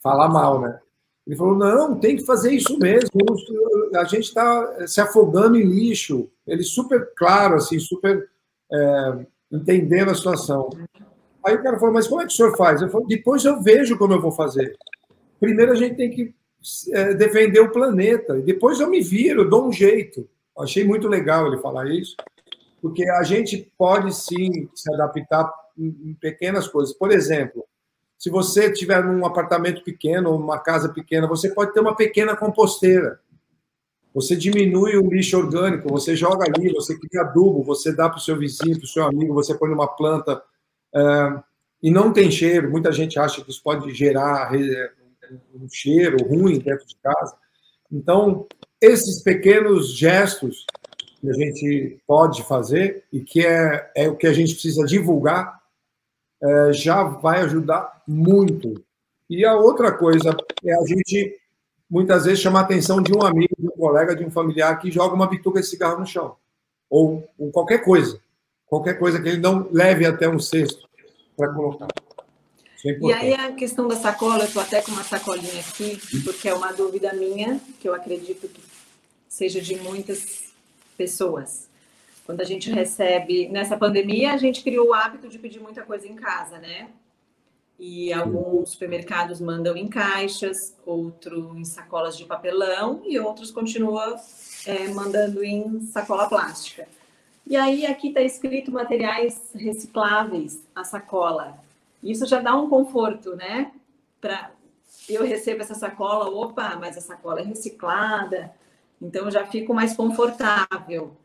falar 0.01 0.30
mal, 0.30 0.62
né? 0.62 0.80
Ele 1.30 1.38
falou: 1.38 1.56
não, 1.56 2.00
tem 2.00 2.16
que 2.16 2.26
fazer 2.26 2.52
isso 2.52 2.76
mesmo. 2.80 3.12
A 3.95 4.04
gente 4.06 4.24
está 4.24 4.88
se 4.88 5.00
afogando 5.00 5.59
em 5.59 5.64
lixo. 5.64 6.28
Ele 6.48 6.64
super 6.64 7.12
claro, 7.16 7.54
assim, 7.54 7.78
super 7.80 8.28
é, 8.71 9.26
entendendo 9.52 10.09
a 10.09 10.16
situação. 10.16 10.71
Aí 11.45 11.54
o 11.54 11.62
cara 11.62 11.78
falou: 11.78 11.94
mas 11.94 12.07
como 12.07 12.19
é 12.24 12.26
que 12.26 12.33
o 12.33 12.36
senhor 12.36 12.57
faz? 12.57 12.81
Eu 12.81 12.90
falei: 12.90 13.06
depois 13.06 13.45
eu 13.45 13.62
vejo 13.62 13.95
como 13.95 14.14
eu 14.14 14.19
vou 14.19 14.31
fazer. 14.31 14.76
Primeiro 15.40 15.71
a 15.71 15.76
gente 15.76 15.98
tem 15.98 16.09
que 16.09 16.33
é, 16.92 17.14
defender 17.14 17.59
o 17.59 17.71
planeta. 17.71 18.36
E 18.40 18.42
depois 18.42 18.80
eu 18.80 18.90
me 18.90 19.00
viro, 19.00 19.48
dou 19.48 19.68
um 19.68 19.71
jeito. 19.71 20.28
Achei 20.57 20.83
muito 20.83 21.07
legal 21.07 21.45
ele 21.45 21.62
falar 21.62 21.88
isso, 21.92 22.16
porque 22.81 23.07
a 23.07 23.21
gente 23.21 23.71
pode 23.78 24.16
sim 24.16 24.68
se 24.74 24.92
adaptar 24.95 25.54
em, 25.78 26.18
pequenas 26.19 26.68
coisas. 26.68 26.92
Por 26.92 27.12
exemplo, 27.12 27.64
se 28.19 28.30
você 28.30 28.69
tiver 28.69 29.02
num 29.02 29.26
apartamento 29.26 29.81
pequeno 29.81 30.35
uma 30.35 30.59
casa 30.59 30.90
pequena, 30.90 31.26
você 31.26 31.49
pode 31.52 31.73
ter 31.73 31.80
uma 31.80 31.95
pequena 31.95 32.35
composteira. 32.35 33.21
Você 34.14 34.35
diminui 34.35 34.97
o 34.97 35.09
lixo 35.09 35.38
orgânico, 35.38 35.88
você 35.88 36.18
joga 36.18 36.44
ali, 36.45 36.73
você 36.73 36.99
cria 36.99 37.21
adubo, 37.21 37.64
você 37.64 37.95
dá 37.95 38.09
para 38.09 38.18
o 38.18 38.21
seu 38.21 38.38
vizinho, 38.38 38.78
para 38.78 38.83
o 38.83 38.90
seu 38.90 39.06
amigo, 39.06 39.33
você 39.33 39.56
põe 39.56 39.69
numa 39.69 39.88
planta 39.88 40.44
é, 40.94 41.40
e 41.81 41.90
não 41.90 42.11
tem 42.11 42.30
cheiro. 42.30 42.69
Muita 42.69 42.92
gente 42.92 43.18
acha 43.18 43.42
que 43.42 43.52
isso 43.52 43.64
pode 43.64 43.90
gerar 43.94 44.52
um 45.56 45.69
cheiro 45.69 46.18
ruim 46.28 46.59
dentro 46.59 46.85
de 46.85 46.97
casa. 46.97 47.38
Então, 47.90 48.45
esses 48.81 49.23
pequenos 49.23 49.95
gestos 49.95 50.66
que 51.21 51.30
a 51.30 51.33
gente 51.33 52.02
pode 52.06 52.44
fazer 52.44 53.06
e 53.14 53.21
que 53.21 53.45
é, 53.45 53.90
é 53.95 54.09
o 54.09 54.18
que 54.18 54.28
a 54.28 54.33
gente 54.33 54.52
precisa 54.52 54.85
divulgar 54.85 55.58
é, 56.42 56.74
já 56.74 57.04
vai 57.04 57.42
ajudar 57.42 58.02
muito. 58.08 58.84
E 59.30 59.46
a 59.46 59.56
outra 59.56 59.92
coisa 59.92 60.36
é 60.66 60.74
a 60.74 60.84
gente, 60.86 61.38
muitas 61.90 62.26
vezes, 62.26 62.40
chamar 62.40 62.62
a 62.62 62.64
atenção 62.64 63.02
de 63.02 63.14
um 63.14 63.22
amigo, 63.22 63.56
de 63.58 63.68
um 63.68 63.72
colega, 63.72 64.16
de 64.16 64.26
um 64.26 64.31
familiar 64.31 64.80
que 64.80 64.92
joga 64.92 65.16
uma 65.16 65.28
bituca 65.28 65.60
de 65.60 65.68
cigarro 65.68 66.00
no 66.00 66.06
chão. 66.06 66.36
Ou, 66.90 67.28
ou 67.38 67.52
qualquer 67.52 67.84
coisa. 67.84 68.19
Qualquer 68.66 68.98
coisa 68.98 69.22
que 69.22 69.30
ele 69.30 69.42
não 69.42 69.68
leve 69.72 70.06
até 70.06 70.28
um 70.28 70.40
cesto 70.40 70.88
para 71.36 71.54
colocar. 71.54 71.88
É 72.86 72.98
e 72.98 73.14
aí 73.14 73.34
a 73.34 73.52
questão 73.52 73.88
da 73.88 73.96
sacola, 73.96 74.44
eu 74.44 74.48
estou 74.48 74.62
até 74.62 74.81
com 74.81 74.92
uma 74.92 75.04
sacolinha 75.04 75.60
aqui, 75.60 76.00
porque 76.24 76.48
é 76.48 76.54
uma 76.54 76.72
dúvida 76.72 77.12
minha, 77.14 77.60
que 77.80 77.90
eu 77.90 77.94
acredito 77.94 78.48
que 78.48 78.62
seja 79.28 79.60
de 79.60 79.76
muitas 79.76 80.54
pessoas. 80.98 81.68
Quando 82.30 82.42
a 82.42 82.45
gente 82.45 82.69
recebe, 82.69 83.50
nessa 83.50 83.76
pandemia, 83.76 84.33
a 84.33 84.38
gente 84.38 84.62
criou 84.62 84.90
o 84.90 84.94
hábito 84.94 85.28
de 85.28 85.40
pedir 85.40 85.59
muita 85.59 85.81
coisa 85.81 86.07
em 86.07 86.14
casa, 86.16 86.59
né? 86.59 86.90
E 87.80 88.14
alguns 88.14 88.74
supermercados 88.74 89.42
mandam 89.42 89.76
em 89.76 89.88
caixas, 89.88 90.78
outro 90.86 91.57
em 91.57 91.66
sacolas 91.66 92.16
de 92.16 92.26
papelão 92.26 93.02
e 93.04 93.18
outros 93.18 93.50
continuam 93.50 94.16
é, 94.68 94.90
mandando 94.90 95.44
em 95.44 95.81
sacola 95.88 96.30
plástica. 96.30 96.88
E 97.48 97.57
aí 97.57 97.83
aqui 97.88 98.09
está 98.09 98.21
escrito 98.21 98.71
materiais 98.71 99.50
recicláveis, 99.56 100.62
a 100.76 100.83
sacola. 100.83 101.57
Isso 102.04 102.28
já 102.28 102.40
dá 102.40 102.56
um 102.56 102.69
conforto, 102.69 103.36
né? 103.36 103.71
Para 104.21 104.52
eu 105.09 105.26
recebo 105.26 105.64
essa 105.64 105.74
sacola, 105.74 106.30
opa, 106.30 106.76
mas 106.76 106.95
a 106.95 107.02
sacola 107.02 107.40
é 107.40 107.44
reciclada, 107.44 108.54
então 109.02 109.31
já 109.31 109.48
fico 109.48 109.74
mais 109.74 109.95
confortável. 109.95 111.18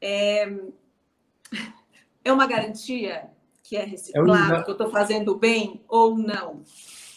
É, 0.00 0.52
é 2.24 2.32
uma 2.32 2.46
garantia 2.46 3.30
que 3.62 3.76
é 3.76 3.84
reciclado, 3.84 4.54
é 4.54 4.58
um... 4.58 4.64
que 4.64 4.70
eu 4.70 4.72
estou 4.72 4.90
fazendo 4.90 5.36
bem 5.36 5.82
ou 5.88 6.16
não? 6.16 6.62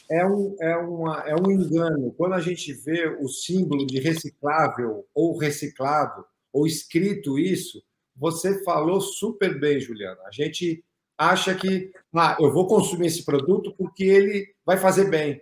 É 0.09 0.25
um, 0.25 0.55
é, 0.59 0.75
uma, 0.77 1.19
é 1.27 1.35
um 1.35 1.51
engano. 1.51 2.11
Quando 2.17 2.33
a 2.33 2.41
gente 2.41 2.73
vê 2.73 3.07
o 3.21 3.27
símbolo 3.27 3.85
de 3.85 3.99
reciclável 3.99 5.05
ou 5.13 5.37
reciclado, 5.37 6.25
ou 6.51 6.65
escrito 6.65 7.37
isso, 7.37 7.83
você 8.15 8.63
falou 8.63 8.99
super 8.99 9.59
bem, 9.59 9.79
Juliana. 9.79 10.19
A 10.25 10.31
gente 10.31 10.83
acha 11.17 11.53
que 11.53 11.91
ah, 12.15 12.37
eu 12.39 12.51
vou 12.51 12.65
consumir 12.65 13.07
esse 13.07 13.23
produto 13.23 13.73
porque 13.77 14.03
ele 14.03 14.47
vai 14.65 14.77
fazer 14.77 15.09
bem. 15.09 15.39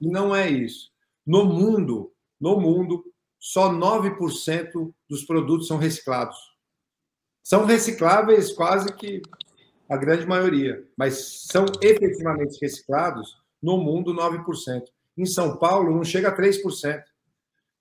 E 0.00 0.06
não 0.06 0.34
é 0.34 0.50
isso. 0.50 0.90
No 1.26 1.44
mundo, 1.44 2.12
no 2.38 2.60
mundo, 2.60 3.04
só 3.38 3.72
9% 3.72 4.92
dos 5.08 5.24
produtos 5.24 5.66
são 5.66 5.78
reciclados. 5.78 6.36
São 7.44 7.66
recicláveis 7.66 8.54
quase 8.54 8.90
que 8.94 9.20
a 9.86 9.98
grande 9.98 10.26
maioria, 10.26 10.82
mas 10.96 11.44
são 11.46 11.66
efetivamente 11.82 12.58
reciclados 12.60 13.36
no 13.62 13.76
mundo 13.76 14.14
9%. 14.14 14.82
Em 15.16 15.26
São 15.26 15.58
Paulo 15.58 15.94
não 15.94 16.02
chega 16.02 16.30
a 16.30 16.36
3%. 16.36 17.02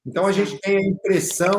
Então 0.05 0.27
a 0.27 0.33
gente 0.33 0.59
tem 0.59 0.77
a 0.77 0.85
impressão 0.85 1.55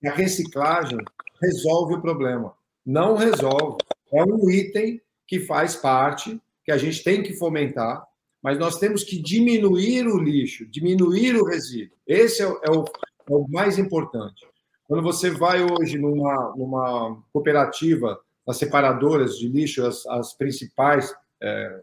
que 0.00 0.08
a 0.08 0.12
reciclagem 0.12 0.98
resolve 1.40 1.94
o 1.94 2.02
problema. 2.02 2.52
Não 2.84 3.14
resolve. 3.14 3.78
É 4.12 4.24
um 4.24 4.50
item 4.50 5.00
que 5.24 5.38
faz 5.38 5.76
parte, 5.76 6.40
que 6.64 6.72
a 6.72 6.76
gente 6.76 7.04
tem 7.04 7.22
que 7.22 7.34
fomentar, 7.34 8.04
mas 8.42 8.58
nós 8.58 8.80
temos 8.80 9.04
que 9.04 9.22
diminuir 9.22 10.04
o 10.08 10.18
lixo, 10.18 10.66
diminuir 10.66 11.36
o 11.36 11.44
resíduo. 11.44 11.96
Esse 12.04 12.42
é 12.42 12.48
o, 12.48 12.60
é 12.64 12.70
o, 12.72 12.84
é 12.84 13.34
o 13.34 13.46
mais 13.48 13.78
importante. 13.78 14.49
Quando 14.90 15.04
você 15.04 15.30
vai 15.30 15.62
hoje 15.62 15.96
numa, 15.96 16.52
numa 16.56 17.22
cooperativa, 17.32 18.20
as 18.44 18.56
separadoras 18.56 19.38
de 19.38 19.48
lixo, 19.48 19.86
as, 19.86 20.04
as 20.06 20.34
principais, 20.34 21.14
é, 21.40 21.80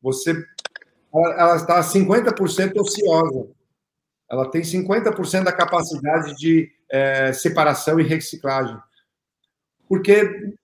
você 0.00 0.42
ela, 1.14 1.56
está 1.56 1.78
50% 1.82 2.80
ociosa. 2.80 3.46
Ela 4.30 4.50
tem 4.50 4.62
50% 4.62 5.44
da 5.44 5.52
capacidade 5.52 6.34
de 6.36 6.72
é, 6.90 7.30
separação 7.34 8.00
e 8.00 8.04
reciclagem. 8.04 8.78
Porque 9.86 10.56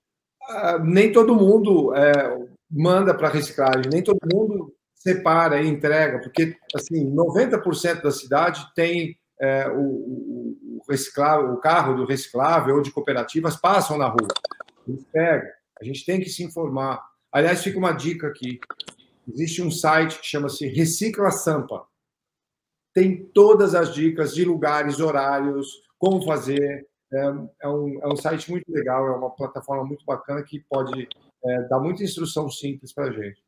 ah, 0.49 0.78
nem 0.78 1.12
todo 1.12 1.37
mundo 1.37 1.94
é, 1.94 2.38
manda 2.70 3.12
para 3.12 3.28
reciclagem, 3.28 3.90
nem 3.92 4.02
todo 4.02 4.18
mundo 4.32 4.75
separa 4.94 5.61
e 5.61 5.68
entrega, 5.68 6.20
porque 6.20 6.56
assim 6.75 7.14
90% 7.14 8.00
da 8.00 8.11
cidade 8.11 8.66
tem 8.75 9.14
é, 9.38 9.68
o, 9.68 9.80
o, 9.80 10.56
reciclável, 10.92 11.52
o 11.52 11.56
carro 11.56 11.94
do 11.94 12.04
reciclável 12.04 12.76
ou 12.76 12.82
de 12.82 12.92
cooperativas 12.92 13.56
passam 13.56 13.99
na 13.99 14.06
rua. 14.06 14.28
Eles 14.87 15.04
pegam. 15.12 15.50
A 15.80 15.84
gente 15.84 16.04
tem 16.04 16.20
que 16.20 16.28
se 16.28 16.44
informar. 16.44 17.02
Aliás, 17.32 17.62
fica 17.62 17.78
uma 17.78 17.92
dica 17.92 18.28
aqui. 18.28 18.61
Existe 19.28 19.62
um 19.62 19.70
site 19.70 20.20
que 20.20 20.26
chama-se 20.26 20.66
Recicla 20.66 21.30
Sampa. 21.30 21.87
Tem 22.94 23.25
todas 23.34 23.75
as 23.75 23.94
dicas 23.94 24.34
de 24.34 24.44
lugares, 24.44 25.00
horários, 25.00 25.82
como 25.99 26.22
fazer. 26.22 26.87
É, 27.12 27.18
é, 27.62 27.68
um, 27.68 28.00
é 28.02 28.08
um 28.08 28.16
site 28.16 28.50
muito 28.50 28.70
legal, 28.70 29.06
é 29.06 29.16
uma 29.16 29.30
plataforma 29.30 29.84
muito 29.84 30.04
bacana 30.04 30.42
que 30.42 30.61
pode 30.68 31.08
é, 31.44 31.62
dar 31.68 31.80
muita 31.80 32.02
instrução 32.02 32.50
simples 32.50 32.92
para 32.92 33.04
a 33.06 33.12
gente. 33.12 33.42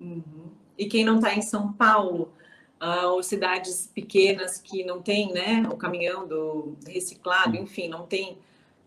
Uhum. 0.00 0.52
E 0.78 0.86
quem 0.86 1.04
não 1.04 1.16
está 1.16 1.34
em 1.34 1.42
São 1.42 1.72
Paulo, 1.72 2.32
uh, 2.80 3.08
ou 3.08 3.22
cidades 3.22 3.90
pequenas 3.94 4.58
que 4.58 4.84
não 4.84 5.00
tem 5.02 5.32
né, 5.32 5.68
o 5.70 5.76
caminhão 5.76 6.26
do 6.26 6.76
reciclado, 6.86 7.56
enfim, 7.56 7.88
não 7.88 8.06
tem. 8.06 8.38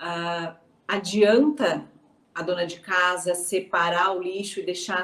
Uh, 0.01 0.55
adianta 0.87 1.85
a 2.33 2.41
dona 2.41 2.65
de 2.65 2.79
casa 2.79 3.35
separar 3.35 4.15
o 4.15 4.21
lixo 4.21 4.59
e 4.59 4.65
deixar 4.65 5.03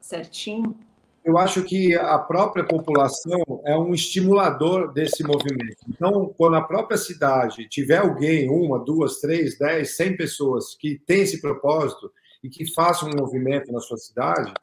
certinho? 0.00 0.76
Eu 1.22 1.36
acho 1.36 1.62
que 1.64 1.94
a 1.94 2.18
própria 2.18 2.64
população 2.64 3.42
é 3.64 3.76
um 3.76 3.92
estimulador 3.92 4.90
desse 4.90 5.22
movimento. 5.22 5.76
Então, 5.86 6.32
quando 6.36 6.56
a 6.56 6.62
própria 6.62 6.96
cidade 6.96 7.68
tiver 7.68 7.98
alguém, 7.98 8.48
uma, 8.48 8.78
duas, 8.78 9.20
três, 9.20 9.58
dez, 9.58 9.96
cem 9.96 10.16
pessoas 10.16 10.74
que 10.74 10.98
tem 11.06 11.20
esse 11.20 11.40
propósito 11.40 12.10
e 12.42 12.48
que 12.48 12.72
façam 12.72 13.10
um 13.10 13.20
movimento 13.20 13.70
na 13.70 13.80
sua 13.80 13.98
cidade, 13.98 14.54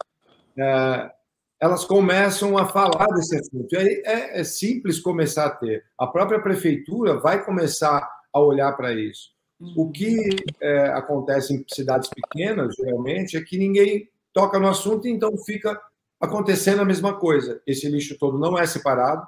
é, 0.57 1.11
elas 1.59 1.83
começam 1.83 2.57
a 2.57 2.67
falar 2.67 3.07
desse 3.07 3.35
assunto. 3.35 3.73
E 3.73 3.77
aí 3.77 4.03
é, 4.05 4.39
é 4.39 4.43
simples 4.43 4.99
começar 4.99 5.45
a 5.45 5.49
ter. 5.49 5.85
A 5.97 6.05
própria 6.05 6.41
prefeitura 6.41 7.19
vai 7.19 7.43
começar 7.43 8.07
a 8.31 8.39
olhar 8.39 8.71
para 8.73 8.93
isso. 8.93 9.31
O 9.75 9.89
que 9.89 10.35
é, 10.61 10.89
acontece 10.89 11.53
em 11.53 11.65
cidades 11.67 12.09
pequenas, 12.09 12.75
geralmente, 12.75 13.35
é 13.35 13.41
que 13.41 13.57
ninguém 13.57 14.07
toca 14.31 14.59
no 14.59 14.67
assunto, 14.67 15.07
então 15.07 15.35
fica 15.39 15.81
acontecendo 16.21 16.81
a 16.81 16.85
mesma 16.85 17.15
coisa. 17.15 17.59
Esse 17.65 17.89
lixo 17.89 18.17
todo 18.19 18.37
não 18.37 18.57
é 18.57 18.67
separado, 18.67 19.27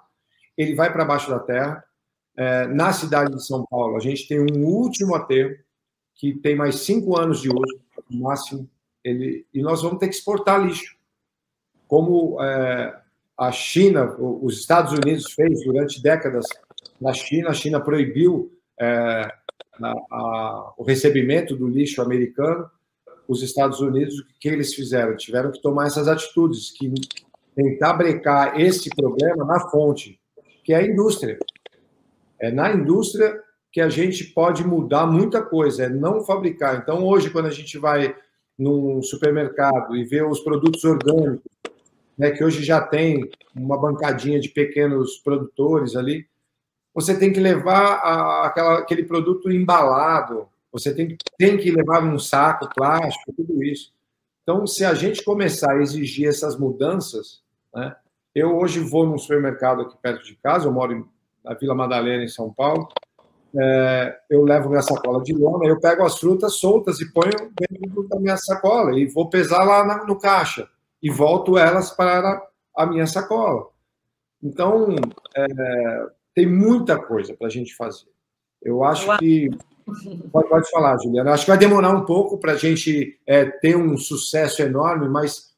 ele 0.55 0.75
vai 0.75 0.93
para 0.93 1.05
baixo 1.05 1.31
da 1.31 1.39
terra. 1.39 1.83
É, 2.37 2.67
na 2.67 2.93
cidade 2.93 3.33
de 3.33 3.43
São 3.43 3.65
Paulo, 3.67 3.97
a 3.97 3.99
gente 3.99 4.27
tem 4.27 4.39
um 4.39 4.65
último 4.65 5.15
aterro 5.15 5.55
que 6.13 6.35
tem 6.35 6.55
mais 6.55 6.75
cinco 6.81 7.19
anos 7.19 7.41
de 7.41 7.49
uso, 7.49 7.81
no 8.09 8.21
máximo, 8.21 8.69
ele, 9.03 9.47
e 9.53 9.61
nós 9.61 9.81
vamos 9.81 9.97
ter 9.97 10.09
que 10.09 10.15
exportar 10.15 10.63
lixo 10.63 10.98
como 11.89 12.39
é, 12.39 12.95
a 13.35 13.51
China, 13.51 14.15
os 14.19 14.59
Estados 14.59 14.93
Unidos 14.93 15.33
fez 15.33 15.65
durante 15.65 16.01
décadas 16.01 16.45
na 17.01 17.11
China, 17.13 17.49
a 17.49 17.53
China 17.53 17.81
proibiu 17.81 18.51
é, 18.79 19.27
a, 19.81 19.91
a, 20.11 20.73
o 20.77 20.83
recebimento 20.83 21.55
do 21.55 21.67
lixo 21.67 22.01
americano. 22.01 22.69
Os 23.27 23.41
Estados 23.41 23.79
Unidos, 23.79 24.19
o 24.19 24.25
que 24.39 24.47
eles 24.47 24.73
fizeram? 24.73 25.17
Tiveram 25.17 25.51
que 25.51 25.61
tomar 25.61 25.87
essas 25.87 26.07
atitudes, 26.07 26.71
que 26.71 26.93
tentar 27.55 27.93
brecar 27.93 28.59
esse 28.59 28.89
problema 28.89 29.43
na 29.43 29.59
fonte, 29.69 30.19
que 30.63 30.73
é 30.73 30.77
a 30.77 30.85
indústria. 30.85 31.39
É 32.39 32.51
na 32.51 32.71
indústria 32.71 33.41
que 33.71 33.81
a 33.81 33.89
gente 33.89 34.25
pode 34.25 34.63
mudar 34.63 35.07
muita 35.07 35.41
coisa, 35.41 35.85
é 35.85 35.89
não 35.89 36.21
fabricar. 36.21 36.77
Então, 36.77 37.03
hoje, 37.03 37.31
quando 37.31 37.47
a 37.47 37.51
gente 37.51 37.77
vai 37.79 38.15
num 38.57 39.01
supermercado 39.01 39.95
e 39.95 40.03
vê 40.03 40.21
os 40.21 40.41
produtos 40.41 40.83
orgânicos, 40.83 41.58
né, 42.19 42.31
que 42.31 42.43
hoje 42.43 42.61
já 42.65 42.81
tem 42.81 43.31
uma 43.55 43.79
bancadinha 43.79 44.41
de 44.41 44.49
pequenos 44.49 45.17
produtores 45.19 45.95
ali, 45.95 46.27
você 46.93 47.17
tem 47.17 47.31
que 47.31 47.39
levar 47.39 47.93
a, 47.95 48.47
aquela, 48.47 48.79
aquele 48.79 49.05
produto 49.05 49.49
embalado, 49.49 50.49
você 50.69 50.93
tem, 50.93 51.17
tem 51.37 51.57
que 51.57 51.71
levar 51.71 52.03
um 52.03 52.19
saco 52.19 52.69
plástico, 52.75 53.31
tudo 53.31 53.63
isso. 53.63 53.93
Então, 54.43 54.67
se 54.67 54.83
a 54.83 54.93
gente 54.93 55.23
começar 55.23 55.71
a 55.71 55.81
exigir 55.81 56.27
essas 56.27 56.59
mudanças, 56.59 57.41
né, 57.73 57.95
eu 58.35 58.57
hoje 58.57 58.81
vou 58.81 59.05
num 59.05 59.17
supermercado 59.17 59.83
aqui 59.83 59.95
perto 60.01 60.25
de 60.25 60.35
casa, 60.35 60.67
eu 60.67 60.73
moro 60.73 61.07
na 61.43 61.53
Vila 61.53 61.73
Madalena, 61.73 62.23
em 62.23 62.27
São 62.27 62.51
Paulo, 62.51 62.89
é, 63.57 64.19
eu 64.29 64.43
levo 64.43 64.69
minha 64.69 64.81
sacola 64.81 65.23
de 65.23 65.33
lona, 65.33 65.65
eu 65.65 65.79
pego 65.79 66.03
as 66.03 66.19
frutas 66.19 66.55
soltas 66.55 66.99
e 66.99 67.11
ponho 67.13 67.51
dentro 67.57 68.07
da 68.09 68.19
minha 68.19 68.37
sacola 68.37 68.99
e 68.99 69.07
vou 69.07 69.29
pesar 69.29 69.63
lá 69.63 69.85
na, 69.85 70.05
no 70.05 70.19
caixa 70.19 70.67
e 71.01 71.09
volto 71.09 71.57
elas 71.57 71.91
para 71.91 72.41
a 72.75 72.85
minha 72.85 73.07
sacola. 73.07 73.67
Então, 74.41 74.95
é, 75.35 76.05
tem 76.33 76.45
muita 76.45 76.97
coisa 76.97 77.33
para 77.33 77.47
a 77.47 77.49
gente 77.49 77.75
fazer. 77.75 78.07
Eu 78.61 78.83
acho 78.83 79.17
que. 79.17 79.49
Pode, 80.31 80.49
pode 80.49 80.69
falar, 80.69 80.97
Juliana. 80.97 81.31
Acho 81.31 81.45
que 81.45 81.51
vai 81.51 81.57
demorar 81.57 81.89
um 81.89 82.05
pouco 82.05 82.37
para 82.37 82.53
a 82.53 82.55
gente 82.55 83.19
é, 83.25 83.45
ter 83.45 83.75
um 83.75 83.97
sucesso 83.97 84.61
enorme, 84.61 85.09
mas 85.09 85.55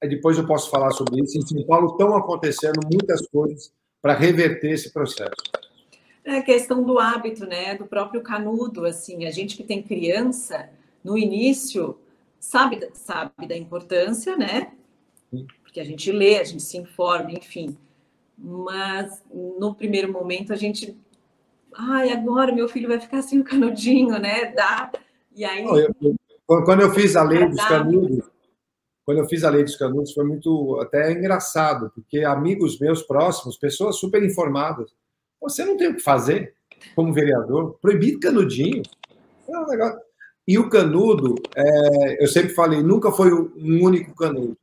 depois 0.00 0.38
eu 0.38 0.46
posso 0.46 0.70
falar 0.70 0.90
sobre 0.92 1.20
isso. 1.20 1.38
Em 1.38 1.42
São 1.42 1.64
Paulo 1.66 1.92
estão 1.92 2.16
acontecendo 2.16 2.80
muitas 2.90 3.26
coisas 3.28 3.72
para 4.00 4.14
reverter 4.14 4.72
esse 4.72 4.92
processo. 4.92 5.34
É 6.24 6.38
a 6.38 6.42
questão 6.42 6.82
do 6.82 6.98
hábito, 6.98 7.46
né? 7.46 7.74
Do 7.74 7.86
próprio 7.86 8.22
canudo, 8.22 8.86
assim, 8.86 9.26
a 9.26 9.30
gente 9.30 9.56
que 9.56 9.62
tem 9.62 9.82
criança, 9.82 10.70
no 11.02 11.18
início, 11.18 11.98
sabe, 12.40 12.88
sabe 12.94 13.46
da 13.46 13.56
importância, 13.56 14.36
né? 14.36 14.72
Porque 15.62 15.80
a 15.80 15.84
gente 15.84 16.10
lê, 16.12 16.38
a 16.38 16.44
gente 16.44 16.62
se 16.62 16.76
informa, 16.76 17.32
enfim. 17.32 17.76
Mas 18.36 19.22
no 19.30 19.74
primeiro 19.74 20.12
momento 20.12 20.52
a 20.52 20.56
gente, 20.56 20.96
ai, 21.72 22.10
agora 22.10 22.54
meu 22.54 22.68
filho 22.68 22.88
vai 22.88 23.00
ficar 23.00 23.22
sem 23.22 23.40
o 23.40 23.44
canudinho, 23.44 24.18
né? 24.18 24.52
Dá. 24.52 24.92
E 25.34 25.44
aí. 25.44 25.64
Eu, 25.64 25.94
eu, 26.02 26.64
quando 26.64 26.82
eu 26.82 26.90
fiz 26.92 27.16
a 27.16 27.22
lei 27.22 27.48
dos 27.48 27.64
canudos, 27.64 28.30
quando 29.04 29.18
eu 29.18 29.28
fiz 29.28 29.44
a 29.44 29.50
lei 29.50 29.62
dos 29.62 29.76
canudos, 29.76 30.12
foi 30.12 30.24
muito 30.24 30.78
até 30.80 31.12
engraçado, 31.12 31.90
porque 31.94 32.20
amigos 32.20 32.78
meus 32.78 33.02
próximos, 33.02 33.56
pessoas 33.56 33.96
super 33.96 34.22
informadas, 34.22 34.94
você 35.40 35.64
não 35.64 35.76
tem 35.76 35.88
o 35.88 35.96
que 35.96 36.02
fazer 36.02 36.54
como 36.94 37.12
vereador, 37.12 37.78
proibido 37.80 38.20
canudinho. 38.20 38.82
É 39.48 39.58
um 39.58 39.66
negócio... 39.66 40.00
E 40.46 40.58
o 40.58 40.68
canudo, 40.68 41.34
é, 41.56 42.22
eu 42.22 42.26
sempre 42.26 42.50
falei, 42.50 42.82
nunca 42.82 43.10
foi 43.10 43.32
um 43.32 43.82
único 43.82 44.14
canudo. 44.14 44.56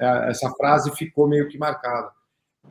É, 0.00 0.30
essa 0.30 0.50
frase 0.52 0.90
ficou 0.96 1.28
meio 1.28 1.48
que 1.48 1.58
marcada. 1.58 2.10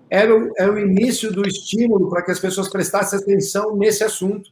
Era 0.09 0.35
o, 0.35 0.51
era 0.57 0.71
o 0.71 0.79
início 0.79 1.31
do 1.31 1.47
estímulo 1.47 2.09
para 2.09 2.23
que 2.23 2.31
as 2.31 2.39
pessoas 2.39 2.67
prestassem 2.67 3.19
atenção 3.19 3.75
nesse 3.77 4.03
assunto. 4.03 4.49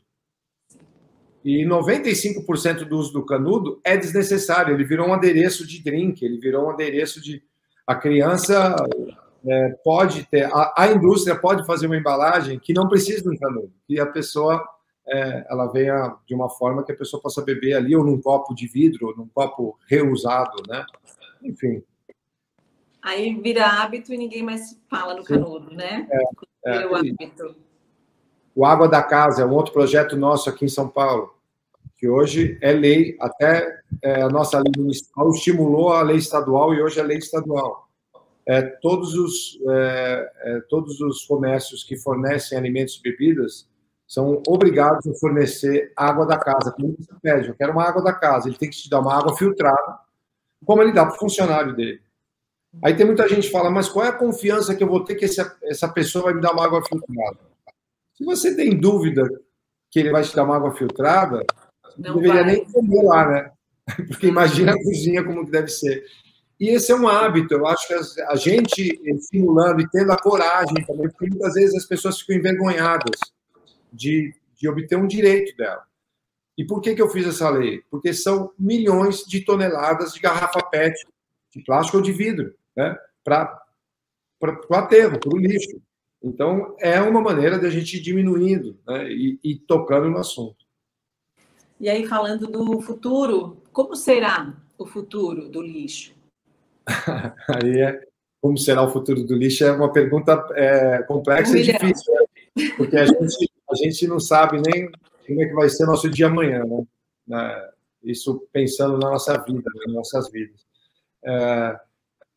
E 1.43 1.65
95% 1.65 2.85
do 2.85 2.97
uso 2.97 3.13
do 3.13 3.25
canudo 3.25 3.79
é 3.83 3.97
desnecessário. 3.97 4.73
Ele 4.73 4.83
virou 4.83 5.07
um 5.07 5.13
adereço 5.13 5.65
de 5.65 5.81
drink, 5.81 6.23
ele 6.23 6.37
virou 6.37 6.65
um 6.65 6.69
adereço 6.69 7.21
de. 7.21 7.41
A 7.85 7.95
criança 7.95 8.75
é, 9.47 9.69
pode 9.83 10.25
ter. 10.25 10.43
A, 10.53 10.73
a, 10.77 10.91
indústria 10.91 11.35
pode 11.35 11.65
fazer 11.65 11.87
uma 11.87 11.97
embalagem 11.97 12.59
que 12.59 12.73
não 12.73 12.87
precisa 12.87 13.23
de 13.23 13.29
um 13.29 13.37
canudo, 13.37 13.71
que 13.87 13.99
a 13.99 14.05
pessoa 14.05 14.63
é, 15.07 15.47
ela 15.49 15.67
venha 15.71 16.15
de 16.27 16.35
uma 16.35 16.49
forma 16.49 16.83
que 16.83 16.91
a 16.91 16.97
pessoa 16.97 17.21
possa 17.21 17.41
beber 17.41 17.73
ali, 17.73 17.95
ou 17.95 18.03
num 18.03 18.21
copo 18.21 18.53
de 18.53 18.67
vidro, 18.67 19.07
ou 19.07 19.15
num 19.15 19.27
copo 19.27 19.79
reusado, 19.87 20.61
né? 20.67 20.85
Enfim. 21.41 21.81
Aí 23.07 23.33
vira 23.41 23.65
hábito 23.65 24.13
e 24.13 24.17
ninguém 24.17 24.43
mais 24.43 24.77
fala 24.89 25.13
no 25.13 25.23
canudo, 25.23 25.73
né? 25.73 26.05
É, 26.65 26.83
é, 26.83 26.87
o 26.87 26.93
hábito. 26.93 27.55
O 28.53 28.65
Água 28.65 28.89
da 28.89 29.01
Casa 29.01 29.43
é 29.43 29.45
um 29.45 29.53
outro 29.53 29.71
projeto 29.71 30.17
nosso 30.17 30.49
aqui 30.49 30.65
em 30.65 30.69
São 30.69 30.89
Paulo 30.89 31.33
que 31.95 32.07
hoje 32.07 32.59
é 32.61 32.71
lei, 32.73 33.17
até 33.19 33.79
é, 34.03 34.21
a 34.21 34.29
nossa 34.29 34.59
lei 34.59 34.71
municipal 34.77 35.29
estimulou 35.31 35.93
a 35.93 36.01
lei 36.01 36.17
estadual 36.17 36.73
e 36.73 36.81
hoje 36.81 36.99
é 36.99 37.03
lei 37.03 37.17
estadual. 37.17 37.87
É, 38.45 38.61
todos, 38.61 39.15
os, 39.15 39.57
é, 39.67 40.31
é, 40.41 40.59
todos 40.69 40.99
os 40.99 41.25
comércios 41.25 41.83
que 41.83 41.97
fornecem 41.97 42.57
alimentos 42.57 42.97
e 42.97 43.01
bebidas 43.01 43.67
são 44.05 44.43
obrigados 44.47 45.07
a 45.07 45.13
fornecer 45.15 45.91
água 45.95 46.25
da 46.25 46.37
casa. 46.37 46.71
Como 46.73 46.95
você 46.97 47.13
pede, 47.21 47.47
eu 47.47 47.55
quero 47.55 47.71
uma 47.71 47.83
água 47.83 48.03
da 48.03 48.13
casa, 48.13 48.47
ele 48.47 48.57
tem 48.57 48.69
que 48.69 48.77
te 48.77 48.89
dar 48.89 48.99
uma 48.99 49.17
água 49.17 49.35
filtrada, 49.35 49.97
como 50.65 50.83
ele 50.83 50.93
dá 50.93 51.05
para 51.05 51.15
o 51.15 51.19
funcionário 51.19 51.75
dele. 51.75 52.06
Aí 52.83 52.95
tem 52.95 53.05
muita 53.05 53.27
gente 53.27 53.47
que 53.47 53.51
fala, 53.51 53.69
mas 53.69 53.89
qual 53.89 54.05
é 54.05 54.09
a 54.09 54.13
confiança 54.13 54.75
que 54.75 54.83
eu 54.83 54.87
vou 54.87 55.03
ter 55.03 55.15
que 55.15 55.25
essa, 55.25 55.55
essa 55.63 55.87
pessoa 55.87 56.25
vai 56.25 56.33
me 56.33 56.41
dar 56.41 56.53
uma 56.53 56.65
água 56.65 56.83
filtrada? 56.85 57.39
Se 58.13 58.23
você 58.23 58.55
tem 58.55 58.77
dúvida 58.77 59.27
que 59.89 59.99
ele 59.99 60.11
vai 60.11 60.23
te 60.23 60.35
dar 60.35 60.43
uma 60.43 60.55
água 60.55 60.75
filtrada, 60.75 61.43
não 61.97 62.15
deveria 62.15 62.43
vai. 62.43 62.55
nem 62.55 62.65
comer 62.65 63.03
lá, 63.03 63.27
né? 63.27 63.51
Porque 64.07 64.27
imagina 64.27 64.73
a 64.73 64.83
cozinha 64.83 65.23
como 65.23 65.45
que 65.45 65.51
deve 65.51 65.69
ser. 65.69 66.03
E 66.59 66.69
esse 66.69 66.91
é 66.91 66.95
um 66.95 67.07
hábito, 67.07 67.53
eu 67.53 67.67
acho 67.67 67.87
que 67.87 68.21
a 68.23 68.35
gente 68.35 68.99
estimulando 69.05 69.79
e 69.79 69.89
tendo 69.89 70.11
a 70.11 70.17
coragem 70.17 70.83
também, 70.87 71.07
porque 71.07 71.29
muitas 71.29 71.53
vezes 71.53 71.75
as 71.75 71.85
pessoas 71.85 72.19
ficam 72.19 72.35
envergonhadas 72.35 73.19
de, 73.93 74.33
de 74.59 74.67
obter 74.67 74.97
um 74.97 75.05
direito 75.05 75.55
dela. 75.55 75.83
E 76.57 76.65
por 76.65 76.81
que, 76.81 76.95
que 76.95 77.01
eu 77.01 77.09
fiz 77.09 77.27
essa 77.27 77.47
lei? 77.51 77.83
Porque 77.91 78.11
são 78.11 78.51
milhões 78.57 79.23
de 79.23 79.41
toneladas 79.45 80.13
de 80.13 80.19
garrafa 80.19 80.63
PET, 80.63 80.95
de 81.55 81.63
plástico 81.63 81.97
ou 81.97 82.03
de 82.03 82.11
vidro, 82.11 82.55
né? 82.77 82.95
para 83.23 83.59
o 84.69 84.75
aterro, 84.75 85.19
para 85.19 85.35
o 85.35 85.37
lixo. 85.37 85.81
Então, 86.23 86.75
é 86.79 87.01
uma 87.01 87.21
maneira 87.21 87.59
de 87.59 87.65
a 87.65 87.69
gente 87.69 87.97
ir 87.97 88.01
diminuindo 88.01 88.79
né? 88.87 89.11
e, 89.11 89.39
e 89.43 89.55
tocando 89.55 90.09
no 90.09 90.17
assunto. 90.17 90.65
E 91.79 91.89
aí, 91.89 92.07
falando 92.07 92.47
do 92.47 92.81
futuro, 92.81 93.57
como 93.73 93.95
será 93.95 94.55
o 94.77 94.85
futuro 94.85 95.49
do 95.49 95.61
lixo? 95.61 96.15
aí 97.49 97.81
é 97.81 98.07
como 98.41 98.57
será 98.57 98.83
o 98.83 98.91
futuro 98.91 99.23
do 99.23 99.35
lixo 99.35 99.65
é 99.65 99.71
uma 99.71 99.91
pergunta 99.91 100.47
é, 100.53 101.01
complexa 101.03 101.57
e 101.57 101.63
difícil, 101.63 102.13
né? 102.13 102.69
porque 102.77 102.95
a 102.95 103.05
gente, 103.05 103.51
a 103.69 103.75
gente 103.75 104.07
não 104.07 104.19
sabe 104.19 104.61
nem 104.61 104.89
como 105.25 105.41
é 105.41 105.45
que 105.47 105.53
vai 105.53 105.69
ser 105.69 105.85
nosso 105.85 106.09
dia 106.09 106.27
amanhã, 106.27 106.63
né? 107.27 107.69
Isso 108.03 108.47
pensando 108.53 108.97
na 108.97 109.09
nossa 109.09 109.37
vida, 109.43 109.69
nas 109.75 109.93
nossas 109.93 110.31
vidas. 110.31 110.65
É, 111.25 111.79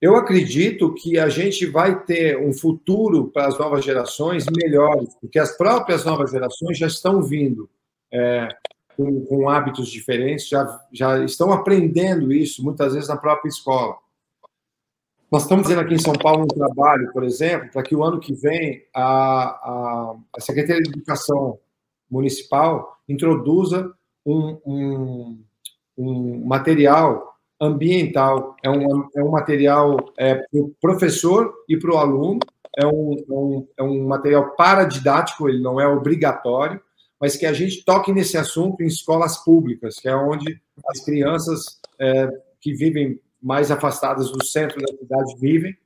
eu 0.00 0.16
acredito 0.16 0.94
que 0.94 1.18
a 1.18 1.28
gente 1.28 1.66
vai 1.66 2.02
ter 2.04 2.38
um 2.38 2.52
futuro 2.52 3.28
para 3.28 3.46
as 3.46 3.58
novas 3.58 3.84
gerações 3.84 4.46
melhores, 4.50 5.14
porque 5.20 5.38
as 5.38 5.56
próprias 5.56 6.04
novas 6.04 6.30
gerações 6.30 6.78
já 6.78 6.86
estão 6.86 7.22
vindo 7.22 7.68
é, 8.10 8.48
com, 8.96 9.24
com 9.26 9.48
hábitos 9.48 9.88
diferentes 9.88 10.48
já, 10.48 10.84
já 10.90 11.22
estão 11.24 11.52
aprendendo 11.52 12.32
isso, 12.32 12.64
muitas 12.64 12.94
vezes 12.94 13.08
na 13.08 13.16
própria 13.16 13.48
escola. 13.48 13.96
Nós 15.30 15.42
estamos 15.42 15.64
fazendo 15.64 15.82
aqui 15.82 15.94
em 15.94 15.98
São 15.98 16.14
Paulo 16.14 16.44
um 16.44 16.48
trabalho, 16.48 17.12
por 17.12 17.22
exemplo, 17.22 17.70
para 17.70 17.82
que 17.82 17.94
o 17.94 18.02
ano 18.02 18.18
que 18.18 18.34
vem 18.34 18.82
a, 18.92 19.02
a, 19.02 20.16
a 20.36 20.40
Secretaria 20.40 20.82
de 20.82 20.90
Educação 20.90 21.58
Municipal 22.10 22.98
introduza 23.08 23.92
um, 24.26 24.58
um, 24.66 25.44
um 25.96 26.44
material 26.46 27.30
ambiental. 27.61 28.57
É 28.62 28.70
um, 28.70 29.09
é 29.14 29.23
um 29.23 29.31
material 29.31 30.12
é, 30.18 30.37
para 30.37 30.61
o 30.61 30.75
professor 30.81 31.53
e 31.68 31.79
para 31.79 31.94
o 31.94 31.99
aluno, 31.99 32.40
é 32.77 32.87
um, 32.87 33.16
é 33.16 33.33
um, 33.33 33.68
é 33.79 33.83
um 33.83 34.07
material 34.07 34.55
paradidático, 34.57 35.49
ele 35.49 35.61
não 35.61 35.81
é 35.81 35.87
obrigatório, 35.87 36.81
mas 37.20 37.37
que 37.37 37.44
a 37.44 37.53
gente 37.53 37.85
toque 37.85 38.12
nesse 38.12 38.38
assunto 38.38 38.83
em 38.83 38.87
escolas 38.87 39.37
públicas, 39.37 39.96
que 39.96 40.09
é 40.09 40.16
onde 40.16 40.61
as 40.88 41.05
crianças 41.05 41.81
é, 41.99 42.29
que 42.61 42.73
vivem 42.73 43.20
mais 43.42 43.70
afastadas 43.70 44.31
do 44.31 44.44
centro 44.44 44.81
da 44.81 44.96
cidade 44.96 45.37
vivem. 45.38 45.77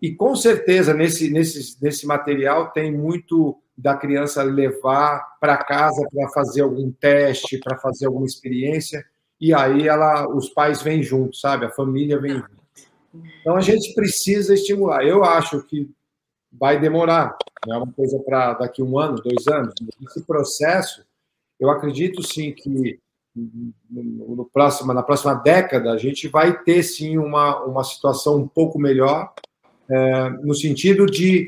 E 0.00 0.14
com 0.14 0.34
certeza 0.34 0.94
nesse, 0.94 1.30
nesse, 1.30 1.82
nesse 1.82 2.06
material 2.06 2.70
tem 2.70 2.92
muito 2.92 3.58
da 3.76 3.96
criança 3.96 4.42
levar 4.42 5.36
para 5.40 5.56
casa 5.56 6.06
para 6.12 6.28
fazer 6.30 6.62
algum 6.62 6.90
teste, 6.92 7.58
para 7.58 7.76
fazer 7.78 8.06
alguma 8.06 8.26
experiência, 8.26 9.04
e 9.40 9.52
aí 9.52 9.88
ela, 9.88 10.28
os 10.28 10.48
pais 10.48 10.82
vêm 10.82 11.02
juntos, 11.02 11.40
sabe? 11.40 11.66
A 11.66 11.70
família 11.70 12.18
vem 12.18 12.34
junto. 12.34 12.64
Então 13.40 13.56
a 13.56 13.60
gente 13.60 13.94
precisa 13.94 14.54
estimular. 14.54 15.04
Eu 15.04 15.24
acho 15.24 15.62
que 15.62 15.90
vai 16.52 16.80
demorar, 16.80 17.36
não 17.66 17.74
é 17.74 17.78
uma 17.78 17.92
coisa 17.92 18.18
para 18.20 18.54
daqui 18.54 18.82
um 18.82 18.98
ano, 18.98 19.16
dois 19.16 19.46
anos. 19.48 19.74
Esse 20.06 20.22
processo, 20.24 21.04
eu 21.58 21.70
acredito 21.70 22.22
sim 22.22 22.52
que 22.52 23.00
no 23.90 24.48
próximo, 24.52 24.94
na 24.94 25.02
próxima 25.02 25.34
década 25.34 25.92
a 25.92 25.98
gente 25.98 26.28
vai 26.28 26.62
ter 26.62 26.82
sim 26.84 27.18
uma, 27.18 27.64
uma 27.64 27.82
situação 27.82 28.36
um 28.36 28.46
pouco 28.46 28.78
melhor, 28.78 29.32
é, 29.90 30.30
no 30.30 30.54
sentido 30.54 31.06
de 31.06 31.46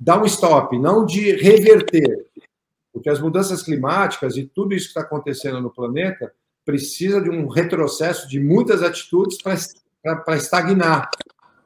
dar 0.00 0.20
um 0.20 0.24
stop, 0.24 0.78
não 0.78 1.04
de 1.04 1.32
reverter, 1.32 2.26
porque 2.92 3.10
as 3.10 3.20
mudanças 3.20 3.62
climáticas 3.62 4.36
e 4.36 4.44
tudo 4.44 4.74
isso 4.74 4.86
que 4.86 4.90
está 4.90 5.02
acontecendo 5.02 5.60
no 5.60 5.70
planeta 5.70 6.32
precisa 6.64 7.20
de 7.20 7.30
um 7.30 7.46
retrocesso 7.48 8.28
de 8.28 8.40
muitas 8.40 8.82
atitudes 8.82 9.38
para 9.40 10.36
estagnar. 10.36 11.10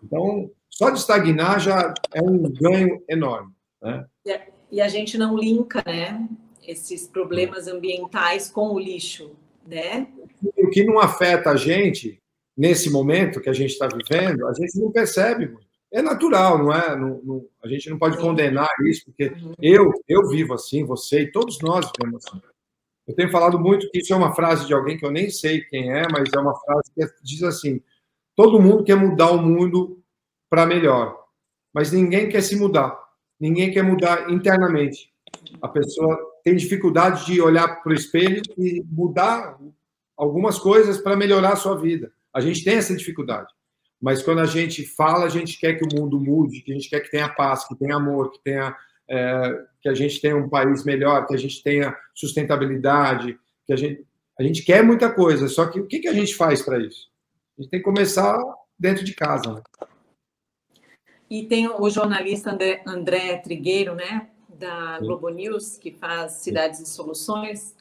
Então, 0.02 0.50
só 0.68 0.90
de 0.90 0.98
estagnar 0.98 1.60
já 1.60 1.94
é 2.12 2.22
um 2.22 2.42
ganho 2.42 3.02
enorme. 3.08 3.52
Né? 3.82 4.06
E 4.70 4.80
a 4.80 4.88
gente 4.88 5.16
não 5.16 5.36
linka 5.36 5.82
né, 5.86 6.28
esses 6.66 7.06
problemas 7.06 7.66
ambientais 7.66 8.50
com 8.50 8.70
o 8.70 8.78
lixo. 8.78 9.32
Né? 9.66 10.08
O 10.56 10.68
que 10.70 10.84
não 10.84 10.98
afeta 10.98 11.50
a 11.50 11.56
gente 11.56 12.20
nesse 12.56 12.90
momento 12.90 13.40
que 13.40 13.48
a 13.48 13.52
gente 13.52 13.70
está 13.70 13.86
vivendo, 13.86 14.46
a 14.46 14.52
gente 14.52 14.78
não 14.80 14.90
percebe 14.90 15.46
muito. 15.46 15.68
É 15.92 16.02
natural, 16.02 16.58
não 16.58 16.72
é? 16.72 16.96
Não, 16.96 17.20
não, 17.22 17.46
a 17.64 17.68
gente 17.68 17.88
não 17.88 17.98
pode 17.98 18.18
condenar 18.18 18.68
isso, 18.84 19.04
porque 19.06 19.28
uhum. 19.28 19.54
eu, 19.62 19.90
eu 20.06 20.28
vivo 20.28 20.52
assim, 20.52 20.84
você 20.84 21.20
e 21.20 21.32
todos 21.32 21.60
nós 21.60 21.90
vivemos 21.96 22.26
assim. 22.26 22.40
Eu 23.08 23.14
tenho 23.14 23.30
falado 23.30 23.58
muito 23.58 23.90
que 23.90 24.00
isso 24.00 24.12
é 24.12 24.16
uma 24.16 24.34
frase 24.34 24.66
de 24.66 24.74
alguém 24.74 24.98
que 24.98 25.06
eu 25.06 25.10
nem 25.10 25.30
sei 25.30 25.62
quem 25.62 25.90
é, 25.90 26.02
mas 26.12 26.30
é 26.30 26.38
uma 26.38 26.54
frase 26.54 26.92
que 26.94 27.06
diz 27.22 27.42
assim: 27.42 27.80
todo 28.36 28.60
mundo 28.60 28.84
quer 28.84 28.96
mudar 28.96 29.30
o 29.30 29.42
mundo 29.42 29.98
para 30.50 30.66
melhor. 30.66 31.18
Mas 31.72 31.90
ninguém 31.90 32.28
quer 32.28 32.42
se 32.42 32.54
mudar. 32.54 32.98
Ninguém 33.40 33.72
quer 33.72 33.82
mudar 33.82 34.30
internamente. 34.30 35.10
A 35.62 35.68
pessoa 35.68 36.18
tem 36.44 36.54
dificuldade 36.54 37.24
de 37.24 37.40
olhar 37.40 37.82
para 37.82 37.92
o 37.92 37.94
espelho 37.94 38.42
e 38.58 38.84
mudar 38.90 39.58
algumas 40.14 40.58
coisas 40.58 40.98
para 40.98 41.16
melhorar 41.16 41.54
a 41.54 41.56
sua 41.56 41.76
vida. 41.76 42.12
A 42.34 42.40
gente 42.40 42.62
tem 42.62 42.76
essa 42.76 42.94
dificuldade. 42.94 43.50
Mas 44.00 44.22
quando 44.22 44.40
a 44.40 44.46
gente 44.46 44.84
fala, 44.84 45.24
a 45.24 45.28
gente 45.28 45.58
quer 45.58 45.74
que 45.74 45.84
o 45.84 46.00
mundo 46.00 46.20
mude, 46.20 46.60
que 46.60 46.72
a 46.72 46.74
gente 46.74 46.90
quer 46.90 47.00
que 47.00 47.10
tenha 47.10 47.28
paz, 47.28 47.66
que 47.66 47.74
tenha 47.74 47.96
amor, 47.96 48.30
que 48.30 48.42
tenha 48.44 48.76
é, 49.08 49.64
que 49.88 49.92
a 49.92 49.94
gente 49.94 50.20
tenha 50.20 50.36
um 50.36 50.48
país 50.48 50.84
melhor, 50.84 51.26
que 51.26 51.34
a 51.34 51.38
gente 51.38 51.62
tenha 51.62 51.96
sustentabilidade, 52.14 53.38
que 53.66 53.72
a 53.72 53.76
gente 53.76 54.06
a 54.38 54.42
gente 54.44 54.62
quer 54.62 54.84
muita 54.84 55.12
coisa. 55.12 55.48
Só 55.48 55.66
que 55.66 55.80
o 55.80 55.86
que, 55.86 55.98
que 55.98 56.06
a 56.06 56.12
gente 56.12 56.34
faz 56.34 56.62
para 56.62 56.78
isso? 56.78 57.08
A 57.58 57.62
gente 57.62 57.70
tem 57.70 57.80
que 57.80 57.84
começar 57.84 58.38
dentro 58.78 59.04
de 59.04 59.12
casa. 59.12 59.54
Né? 59.54 59.62
E 61.28 61.44
tem 61.44 61.68
o 61.68 61.90
jornalista 61.90 62.52
André, 62.52 62.80
André 62.86 63.38
Trigueiro, 63.38 63.96
né, 63.96 64.28
da 64.48 65.00
Globo 65.00 65.28
News, 65.28 65.76
que 65.76 65.90
faz 65.90 66.34
Cidades 66.34 66.78
e 66.78 66.86
Soluções. 66.86 67.74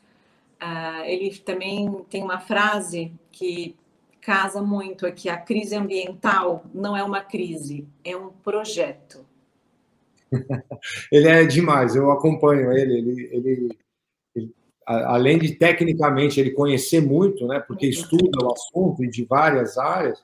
Uh, 0.59 1.03
ele 1.05 1.37
também 1.37 2.03
tem 2.09 2.23
uma 2.23 2.39
frase 2.39 3.11
que 3.31 3.75
casa 4.19 4.59
muito 4.59 5.05
aqui. 5.05 5.29
A 5.29 5.37
crise 5.37 5.75
ambiental 5.75 6.65
não 6.73 6.97
é 6.97 7.03
uma 7.03 7.21
crise, 7.21 7.87
é 8.03 8.17
um 8.17 8.29
projeto. 8.29 9.26
Ele 11.11 11.27
é 11.27 11.45
demais, 11.45 11.95
eu 11.95 12.11
acompanho 12.11 12.71
ele. 12.71 12.97
Ele, 12.97 13.29
ele, 13.31 13.69
ele, 14.35 14.55
além 14.85 15.37
de 15.37 15.55
tecnicamente 15.55 16.39
ele 16.39 16.51
conhecer 16.51 17.01
muito, 17.01 17.45
né, 17.47 17.59
porque 17.59 17.87
estuda 17.87 18.43
o 18.43 18.53
assunto 18.53 19.03
e 19.03 19.09
de 19.09 19.25
várias 19.25 19.77
áreas, 19.77 20.23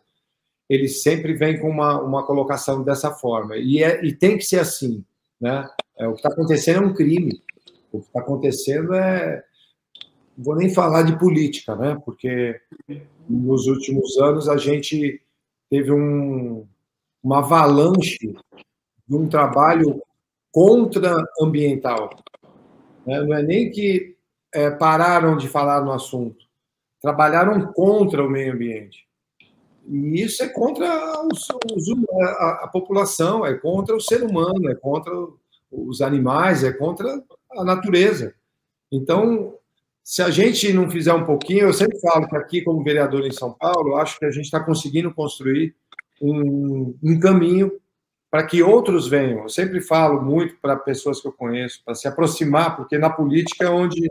ele 0.70 0.88
sempre 0.88 1.34
vem 1.34 1.60
com 1.60 1.70
uma, 1.70 2.02
uma 2.02 2.26
colocação 2.26 2.84
dessa 2.84 3.12
forma. 3.12 3.58
E, 3.58 3.84
é, 3.84 4.04
e 4.04 4.14
tem 4.14 4.38
que 4.38 4.46
ser 4.46 4.60
assim. 4.60 5.04
Né? 5.40 5.70
É, 5.98 6.08
o 6.08 6.14
que 6.14 6.20
está 6.20 6.30
acontecendo 6.30 6.84
é 6.84 6.88
um 6.88 6.94
crime. 6.94 7.42
O 7.92 8.00
que 8.00 8.08
está 8.08 8.20
acontecendo 8.20 8.94
é. 8.94 9.44
Não 10.36 10.46
vou 10.46 10.56
nem 10.56 10.74
falar 10.74 11.04
de 11.04 11.18
política, 11.20 11.76
né? 11.76 12.02
porque 12.04 12.60
nos 13.30 13.68
últimos 13.68 14.18
anos 14.18 14.50
a 14.50 14.58
gente 14.58 15.22
teve 15.70 15.92
um, 15.92 16.66
uma 17.22 17.38
avalanche 17.38 18.36
de 19.08 19.16
um 19.16 19.28
trabalho 19.28 20.02
contra-ambiental. 20.52 22.10
Né? 23.06 23.22
Não 23.22 23.34
é 23.34 23.44
nem 23.44 23.72
que 23.72 24.16
é, 24.54 24.70
pararam 24.70 25.36
de 25.36 25.48
falar 25.48 25.82
no 25.82 25.92
assunto, 25.92 26.46
trabalharam 27.02 27.74
contra 27.74 28.24
o 28.26 28.30
meio 28.30 28.54
ambiente. 28.54 29.08
E 29.88 30.22
isso 30.22 30.42
é 30.44 30.48
contra 30.48 30.88
os, 31.26 31.48
os, 31.76 31.90
a, 32.38 32.64
a, 32.64 32.68
população, 32.68 33.46
é 33.46 33.54
contra 33.56 33.96
o 33.96 34.00
ser 34.00 34.24
humano, 34.24 34.70
é 34.70 34.76
contra 34.76 35.12
os 35.72 36.02
animais, 36.02 36.64
é 36.64 36.72
contra 36.72 37.22
a 37.52 37.64
natureza. 37.66 38.34
Então, 38.92 39.56
se 40.04 40.22
a 40.22 40.30
gente 40.30 40.72
não 40.72 40.90
fizer 40.90 41.14
um 41.14 41.26
pouquinho, 41.26 41.62
eu 41.62 41.74
sempre 41.74 42.00
falo 42.00 42.28
que 42.28 42.38
aqui, 42.38 42.62
como 42.62 42.84
vereador 42.84 43.26
em 43.26 43.32
São 43.32 43.52
Paulo, 43.52 43.96
acho 43.96 44.20
que 44.20 44.26
a 44.26 44.32
gente 44.32 44.46
está 44.46 44.60
conseguindo 44.60 45.14
construir 45.14 45.76
um, 46.22 46.96
um 47.04 47.20
caminho 47.20 47.72
para 48.34 48.48
que 48.48 48.64
outros 48.64 49.08
venham. 49.08 49.44
Eu 49.44 49.50
sempre 49.50 49.80
falo 49.80 50.20
muito 50.20 50.56
para 50.60 50.76
pessoas 50.76 51.22
que 51.22 51.28
eu 51.28 51.32
conheço, 51.32 51.84
para 51.86 51.94
se 51.94 52.08
aproximar, 52.08 52.76
porque 52.76 52.98
na 52.98 53.08
política 53.08 53.66
é 53.66 53.70
onde 53.70 54.10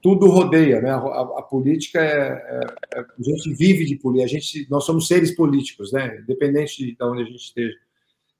tudo 0.00 0.28
rodeia, 0.28 0.80
né? 0.80 0.92
A, 0.92 0.96
a 0.96 1.42
política 1.42 2.00
é, 2.00 2.08
é, 2.10 2.60
é, 2.94 3.00
a 3.00 3.22
gente 3.22 3.52
vive 3.52 3.84
de 3.84 3.96
política, 3.96 4.24
a 4.24 4.40
gente, 4.40 4.66
nós 4.70 4.84
somos 4.84 5.06
seres 5.06 5.36
políticos, 5.36 5.92
né? 5.92 6.20
Independente 6.22 6.86
de 6.86 6.96
onde 7.04 7.20
a 7.20 7.24
gente 7.26 7.44
esteja. 7.44 7.76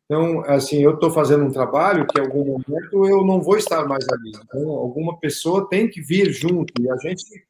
Então, 0.07 0.41
assim, 0.47 0.83
eu 0.83 0.95
estou 0.95 1.11
fazendo 1.11 1.45
um 1.45 1.53
trabalho 1.53 2.07
que, 2.07 2.19
em 2.19 2.25
algum 2.25 2.43
momento, 2.43 3.07
eu 3.07 3.27
não 3.27 3.43
vou 3.43 3.59
estar 3.59 3.87
mais 3.87 4.09
ali. 4.09 4.33
Então, 4.43 4.71
alguma 4.71 5.19
pessoa 5.19 5.69
tem 5.69 5.87
que 5.87 6.01
vir 6.01 6.33
junto 6.33 6.73
e 6.81 6.91
a 6.91 6.97
gente 6.97 7.45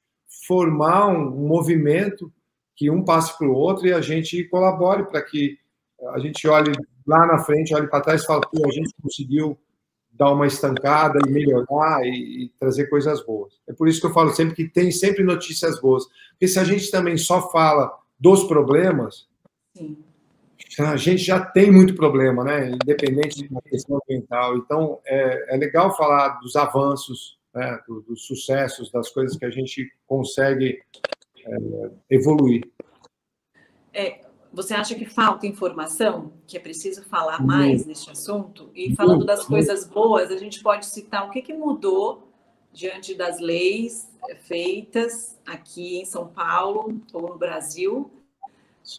formar 0.44 1.06
um, 1.06 1.28
um 1.28 1.46
movimento 1.46 2.32
que 2.74 2.90
um 2.90 3.04
passe 3.04 3.38
para 3.38 3.46
o 3.46 3.54
outro 3.54 3.86
e 3.86 3.92
a 3.92 4.00
gente 4.00 4.42
colabore 4.48 5.04
para 5.04 5.22
que 5.22 5.56
a 6.14 6.18
gente 6.18 6.48
olhe 6.48 6.72
lá 7.06 7.26
na 7.26 7.38
frente, 7.38 7.74
olhe 7.74 7.88
para 7.88 8.00
trás 8.00 8.22
e 8.22 8.26
fale, 8.26 8.42
a 8.64 8.70
gente 8.70 8.94
conseguiu 9.02 9.58
dar 10.12 10.30
uma 10.30 10.46
estancada 10.46 11.18
e 11.26 11.30
melhorar 11.30 12.04
e, 12.04 12.44
e, 12.44 12.48
trazer 12.60 12.86
coisas 12.88 13.24
boas. 13.24 13.54
É 13.66 13.72
por 13.72 13.88
isso 13.88 14.00
que 14.00 14.06
eu 14.06 14.12
falo 14.12 14.30
sempre 14.30 14.54
que 14.54 14.68
tem 14.68 14.90
sempre 14.90 15.24
notícias 15.24 15.80
boas. 15.80 16.04
Porque 16.30 16.46
se 16.46 16.58
a 16.58 16.64
gente 16.64 16.90
também 16.90 17.16
só 17.16 17.50
fala 17.50 17.90
dos 18.20 18.44
problemas, 18.44 19.26
Sim. 19.74 19.96
a 20.78 20.96
gente 20.96 21.22
já 21.22 21.42
tem 21.44 21.72
muito 21.72 21.94
problema, 21.94 22.44
né? 22.44 22.70
Independente 22.70 23.48
da 23.48 23.60
questão 23.62 23.98
ambiental. 24.02 24.56
Então, 24.58 25.00
é, 25.06 25.54
é 25.54 25.56
legal 25.56 25.96
falar 25.96 26.40
dos 26.40 26.56
avanços, 26.56 27.38
né? 27.54 27.80
dos, 27.88 28.04
dos 28.04 28.26
sucessos, 28.26 28.90
das 28.90 29.08
coisas 29.08 29.36
que 29.36 29.46
a 29.46 29.50
gente 29.50 29.90
consegue 30.06 30.78
é, 31.44 31.90
evoluir. 32.10 32.62
É, 33.94 34.20
você 34.52 34.74
acha 34.74 34.94
que 34.94 35.06
falta 35.06 35.46
informação, 35.46 36.32
que 36.46 36.56
é 36.56 36.60
preciso 36.60 37.02
falar 37.04 37.42
mais 37.42 37.86
neste 37.86 38.10
assunto? 38.10 38.70
E 38.74 38.94
falando 38.94 39.24
das 39.24 39.44
coisas 39.44 39.86
boas, 39.86 40.30
a 40.30 40.36
gente 40.36 40.62
pode 40.62 40.86
citar 40.86 41.26
o 41.26 41.30
que, 41.30 41.40
que 41.40 41.54
mudou 41.54 42.28
diante 42.72 43.14
das 43.14 43.40
leis 43.40 44.10
feitas 44.42 45.38
aqui 45.46 46.00
em 46.00 46.04
São 46.04 46.26
Paulo 46.26 47.00
ou 47.12 47.28
no 47.30 47.38
Brasil, 47.38 48.10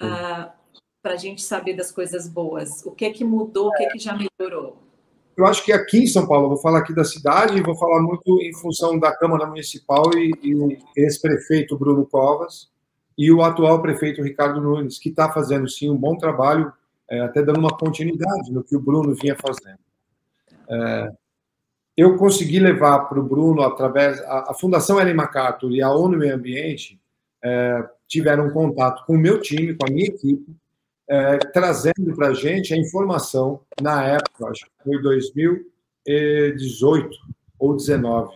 uh, 0.01 0.05
ah, 0.05 0.53
para 1.01 1.13
a 1.13 1.17
gente 1.17 1.41
saber 1.41 1.75
das 1.75 1.91
coisas 1.91 2.27
boas. 2.27 2.85
O 2.85 2.91
que 2.91 3.09
que 3.11 3.23
mudou, 3.23 3.67
o 3.67 3.71
que 3.73 3.85
que 3.87 3.99
já 3.99 4.17
melhorou? 4.17 4.77
Eu 5.35 5.45
acho 5.47 5.63
que 5.65 5.71
aqui 5.71 6.03
em 6.03 6.07
São 6.07 6.27
Paulo, 6.27 6.49
vou 6.49 6.57
falar 6.57 6.79
aqui 6.79 6.93
da 6.93 7.03
cidade 7.03 7.61
vou 7.61 7.75
falar 7.75 8.01
muito 8.01 8.39
em 8.41 8.53
função 8.55 8.99
da 8.99 9.15
Câmara 9.15 9.47
Municipal 9.47 10.03
e, 10.15 10.31
e 10.43 10.77
ex-prefeito 10.95 11.77
Bruno 11.77 12.05
Covas, 12.05 12.72
e 13.17 13.31
o 13.31 13.41
atual 13.41 13.81
prefeito 13.81 14.21
Ricardo 14.21 14.61
Nunes, 14.61 14.97
que 14.97 15.09
está 15.09 15.31
fazendo 15.31 15.67
sim 15.67 15.89
um 15.89 15.97
bom 15.97 16.17
trabalho, 16.17 16.71
é, 17.09 17.19
até 17.21 17.43
dando 17.43 17.59
uma 17.59 17.77
continuidade 17.77 18.51
no 18.51 18.63
que 18.63 18.75
o 18.75 18.79
Bruno 18.79 19.13
vinha 19.13 19.35
fazendo. 19.35 19.79
É, 20.69 21.11
eu 21.95 22.17
consegui 22.17 22.59
levar 22.59 23.01
para 23.01 23.19
o 23.19 23.23
Bruno, 23.23 23.61
através. 23.61 24.19
A, 24.21 24.51
a, 24.51 24.53
Fundação 24.53 24.99
Ellen 24.99 25.13
MacArthur 25.13 25.71
e 25.71 25.81
a 25.81 25.91
ONU 25.91 26.17
Meio 26.17 26.35
Ambiente 26.35 26.99
é, 27.43 27.87
tiveram 28.07 28.49
contato 28.49 29.05
com 29.05 29.13
o 29.13 29.19
meu 29.19 29.39
time, 29.39 29.75
com 29.75 29.87
a 29.87 29.91
minha 29.91 30.07
equipe, 30.07 30.55
é, 31.07 31.37
trazendo 31.37 32.15
para 32.15 32.29
a 32.29 32.33
gente 32.33 32.73
a 32.73 32.77
informação, 32.77 33.61
na 33.81 34.03
época, 34.03 34.47
acho 34.47 34.65
que 34.65 34.71
foi 34.83 35.01
2018 35.01 37.09
ou 37.59 37.69
2019. 37.69 38.35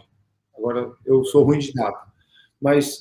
Agora, 0.56 0.92
eu 1.06 1.24
sou 1.24 1.44
ruim 1.44 1.60
de 1.60 1.72
data. 1.74 2.06
Mas 2.62 3.00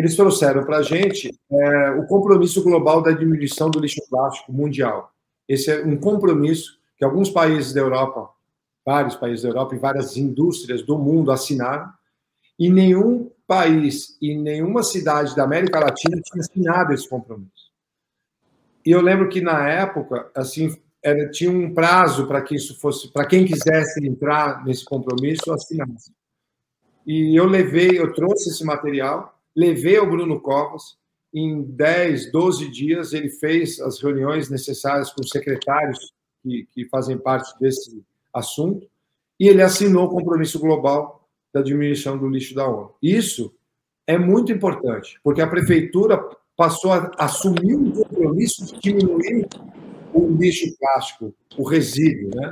eles 0.00 0.16
trouxeram 0.16 0.64
para 0.64 0.78
a 0.78 0.82
gente 0.82 1.30
é, 1.52 1.90
o 1.90 2.06
compromisso 2.06 2.62
global 2.62 3.02
da 3.02 3.12
diminuição 3.12 3.70
do 3.70 3.78
lixo 3.78 4.00
plástico 4.08 4.50
mundial. 4.50 5.12
Esse 5.46 5.70
é 5.70 5.84
um 5.84 5.94
compromisso 5.94 6.78
que 6.96 7.04
alguns 7.04 7.28
países 7.28 7.74
da 7.74 7.82
Europa, 7.82 8.30
vários 8.82 9.14
países 9.14 9.42
da 9.42 9.50
Europa 9.50 9.74
e 9.74 9.78
várias 9.78 10.16
indústrias 10.16 10.82
do 10.82 10.96
mundo 10.96 11.30
assinaram, 11.30 11.92
e 12.58 12.70
nenhum 12.70 13.30
país 13.46 14.16
e 14.22 14.34
nenhuma 14.34 14.82
cidade 14.82 15.36
da 15.36 15.44
América 15.44 15.78
Latina 15.78 16.18
tinha 16.24 16.40
assinado 16.40 16.94
esse 16.94 17.06
compromisso. 17.06 17.70
E 18.86 18.90
eu 18.90 19.02
lembro 19.02 19.28
que 19.28 19.42
na 19.42 19.68
época, 19.68 20.30
assim, 20.34 20.80
era, 21.02 21.30
tinha 21.30 21.50
um 21.50 21.74
prazo 21.74 22.26
para 22.26 22.40
que 22.40 22.54
isso 22.54 22.80
fosse, 22.80 23.12
para 23.12 23.26
quem 23.26 23.44
quisesse 23.44 24.06
entrar 24.06 24.64
nesse 24.64 24.82
compromisso, 24.82 25.52
assinasse. 25.52 26.10
E 27.06 27.38
eu 27.38 27.44
levei, 27.44 27.98
eu 27.98 28.14
trouxe 28.14 28.48
esse 28.48 28.64
material 28.64 29.38
levei 29.56 29.96
ao 29.96 30.08
Bruno 30.08 30.40
Covas. 30.40 30.98
Em 31.32 31.62
10, 31.62 32.32
12 32.32 32.70
dias, 32.70 33.12
ele 33.12 33.30
fez 33.30 33.78
as 33.80 34.00
reuniões 34.00 34.50
necessárias 34.50 35.12
com 35.12 35.22
os 35.22 35.30
secretários 35.30 36.12
que, 36.42 36.66
que 36.72 36.84
fazem 36.86 37.16
parte 37.16 37.56
desse 37.60 38.02
assunto 38.32 38.88
e 39.38 39.48
ele 39.48 39.62
assinou 39.62 40.04
o 40.06 40.10
compromisso 40.10 40.58
global 40.58 41.28
da 41.52 41.62
diminuição 41.62 42.18
do 42.18 42.28
lixo 42.28 42.54
da 42.54 42.68
ONU. 42.68 42.94
Isso 43.02 43.54
é 44.06 44.18
muito 44.18 44.52
importante, 44.52 45.18
porque 45.22 45.40
a 45.40 45.46
prefeitura 45.46 46.20
passou 46.56 46.92
a 46.92 47.10
assumir 47.18 47.74
um 47.74 47.90
compromisso 47.90 48.66
de 48.66 48.78
diminuir 48.80 49.48
o 50.12 50.28
lixo 50.28 50.76
plástico, 50.78 51.34
o 51.56 51.64
resíduo, 51.64 52.30
né? 52.34 52.50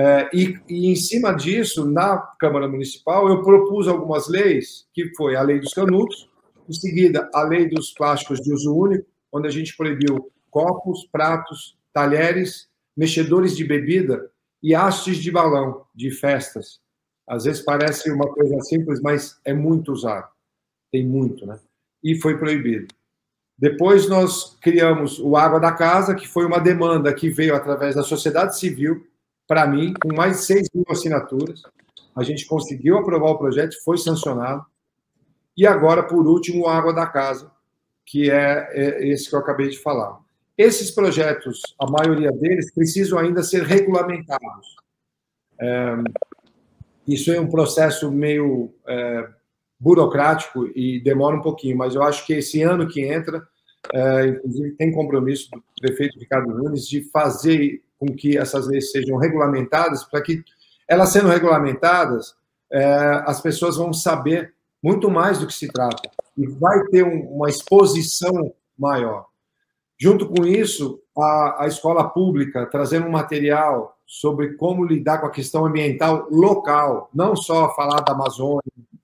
É, 0.00 0.30
e, 0.32 0.56
e, 0.68 0.86
em 0.92 0.94
cima 0.94 1.32
disso, 1.32 1.84
na 1.84 2.18
Câmara 2.38 2.68
Municipal, 2.68 3.28
eu 3.28 3.42
propus 3.42 3.88
algumas 3.88 4.28
leis, 4.28 4.86
que 4.94 5.12
foi 5.16 5.34
a 5.34 5.42
lei 5.42 5.58
dos 5.58 5.74
canudos, 5.74 6.30
em 6.68 6.72
seguida, 6.72 7.28
a 7.34 7.42
lei 7.42 7.68
dos 7.68 7.90
plásticos 7.90 8.40
de 8.40 8.52
uso 8.52 8.72
único, 8.72 9.04
onde 9.32 9.48
a 9.48 9.50
gente 9.50 9.76
proibiu 9.76 10.30
copos, 10.52 11.08
pratos, 11.10 11.76
talheres, 11.92 12.68
mexedores 12.96 13.56
de 13.56 13.64
bebida 13.64 14.30
e 14.62 14.72
hastes 14.72 15.16
de 15.16 15.32
balão 15.32 15.84
de 15.92 16.12
festas. 16.12 16.78
Às 17.26 17.42
vezes 17.42 17.62
parece 17.62 18.08
uma 18.12 18.32
coisa 18.32 18.60
simples, 18.60 19.00
mas 19.02 19.40
é 19.44 19.52
muito 19.52 19.90
usado. 19.90 20.28
Tem 20.92 21.04
muito, 21.04 21.44
né? 21.44 21.58
E 22.04 22.14
foi 22.14 22.38
proibido. 22.38 22.86
Depois 23.58 24.08
nós 24.08 24.56
criamos 24.60 25.18
o 25.18 25.36
Água 25.36 25.58
da 25.58 25.72
Casa, 25.72 26.14
que 26.14 26.28
foi 26.28 26.46
uma 26.46 26.60
demanda 26.60 27.12
que 27.12 27.28
veio 27.28 27.56
através 27.56 27.96
da 27.96 28.04
sociedade 28.04 28.56
civil, 28.56 29.04
para 29.48 29.66
mim, 29.66 29.94
com 30.00 30.14
mais 30.14 30.36
de 30.36 30.44
6 30.44 30.68
mil 30.74 30.84
assinaturas. 30.88 31.62
A 32.14 32.22
gente 32.22 32.46
conseguiu 32.46 32.98
aprovar 32.98 33.30
o 33.30 33.38
projeto, 33.38 33.82
foi 33.82 33.96
sancionado. 33.96 34.64
E 35.56 35.66
agora, 35.66 36.02
por 36.02 36.26
último, 36.26 36.64
o 36.64 36.68
Água 36.68 36.92
da 36.92 37.06
Casa, 37.06 37.50
que 38.04 38.30
é, 38.30 38.68
é 38.72 39.08
esse 39.08 39.28
que 39.28 39.34
eu 39.34 39.40
acabei 39.40 39.70
de 39.70 39.78
falar. 39.78 40.18
Esses 40.56 40.90
projetos, 40.90 41.62
a 41.80 41.90
maioria 41.90 42.30
deles, 42.30 42.72
precisam 42.72 43.18
ainda 43.18 43.42
ser 43.42 43.62
regulamentados. 43.62 44.76
É, 45.60 45.96
isso 47.06 47.32
é 47.32 47.40
um 47.40 47.48
processo 47.48 48.12
meio 48.12 48.74
é, 48.86 49.28
burocrático 49.80 50.66
e 50.74 51.00
demora 51.00 51.36
um 51.36 51.42
pouquinho, 51.42 51.76
mas 51.76 51.94
eu 51.94 52.02
acho 52.02 52.26
que 52.26 52.34
esse 52.34 52.60
ano 52.60 52.86
que 52.86 53.02
entra, 53.02 53.42
é, 53.94 54.26
inclusive 54.26 54.72
tem 54.72 54.92
compromisso 54.92 55.48
do 55.50 55.62
prefeito 55.80 56.18
Ricardo 56.18 56.52
Nunes 56.52 56.86
de 56.86 57.02
fazer 57.10 57.82
com 57.98 58.06
que 58.14 58.38
essas 58.38 58.66
leis 58.66 58.90
sejam 58.90 59.16
regulamentadas, 59.16 60.04
para 60.04 60.22
que 60.22 60.42
elas 60.86 61.10
sendo 61.10 61.28
regulamentadas, 61.28 62.34
é, 62.70 62.84
as 63.26 63.40
pessoas 63.40 63.76
vão 63.76 63.92
saber 63.92 64.54
muito 64.82 65.10
mais 65.10 65.38
do 65.38 65.46
que 65.46 65.54
se 65.54 65.68
trata, 65.68 66.08
e 66.36 66.46
vai 66.46 66.84
ter 66.84 67.04
um, 67.04 67.36
uma 67.36 67.48
exposição 67.48 68.52
maior. 68.78 69.26
Junto 70.00 70.28
com 70.28 70.46
isso, 70.46 71.02
a, 71.16 71.64
a 71.64 71.66
escola 71.66 72.08
pública 72.08 72.66
trazendo 72.66 73.06
um 73.06 73.10
material 73.10 73.98
sobre 74.06 74.54
como 74.54 74.84
lidar 74.84 75.18
com 75.18 75.26
a 75.26 75.32
questão 75.32 75.66
ambiental 75.66 76.28
local, 76.30 77.10
não 77.12 77.34
só 77.34 77.74
falar 77.74 78.00
da 78.00 78.12
Amazônia, 78.12 78.62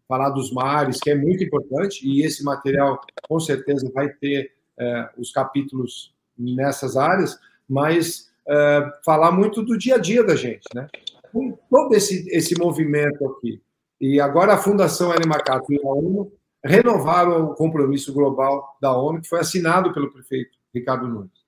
falar 0.09 0.31
dos 0.31 0.53
mares, 0.53 1.01
que 1.01 1.11
é 1.11 1.15
muito 1.15 1.43
importante, 1.43 2.07
e 2.07 2.25
esse 2.25 2.45
material 2.45 3.01
com 3.29 3.41
certeza 3.41 3.91
vai 3.93 4.09
ter 4.09 4.53
é, 4.79 5.11
os 5.19 5.33
capítulos 5.33 6.15
nessas 6.39 6.97
áreas, 6.97 7.39
mas 7.69 8.31
é, 8.49 8.93
falar 9.05 9.33
muito 9.33 9.63
do 9.63 9.77
dia 9.77 9.97
a 9.97 9.99
dia 9.99 10.23
da 10.23 10.35
gente, 10.35 10.65
né? 10.75 10.87
Com 11.33 11.59
todo 11.71 11.95
esse, 11.95 12.29
esse 12.31 12.59
movimento 12.59 13.27
aqui. 13.27 13.61
E 14.01 14.21
agora 14.21 14.55
a 14.55 14.59
Fundação 14.59 15.11
MacArthur 15.27 15.73
e 15.73 15.81
a 15.83 15.89
ONU 15.89 16.33
renovaram 16.65 17.45
o 17.45 17.55
compromisso 17.55 18.13
global 18.13 18.77
da 18.81 18.97
ONU, 18.97 19.21
que 19.21 19.29
foi 19.29 19.41
assinado 19.41 19.93
pelo 19.93 20.13
prefeito 20.13 20.57
Ricardo 20.75 21.07
Nunes. 21.07 21.45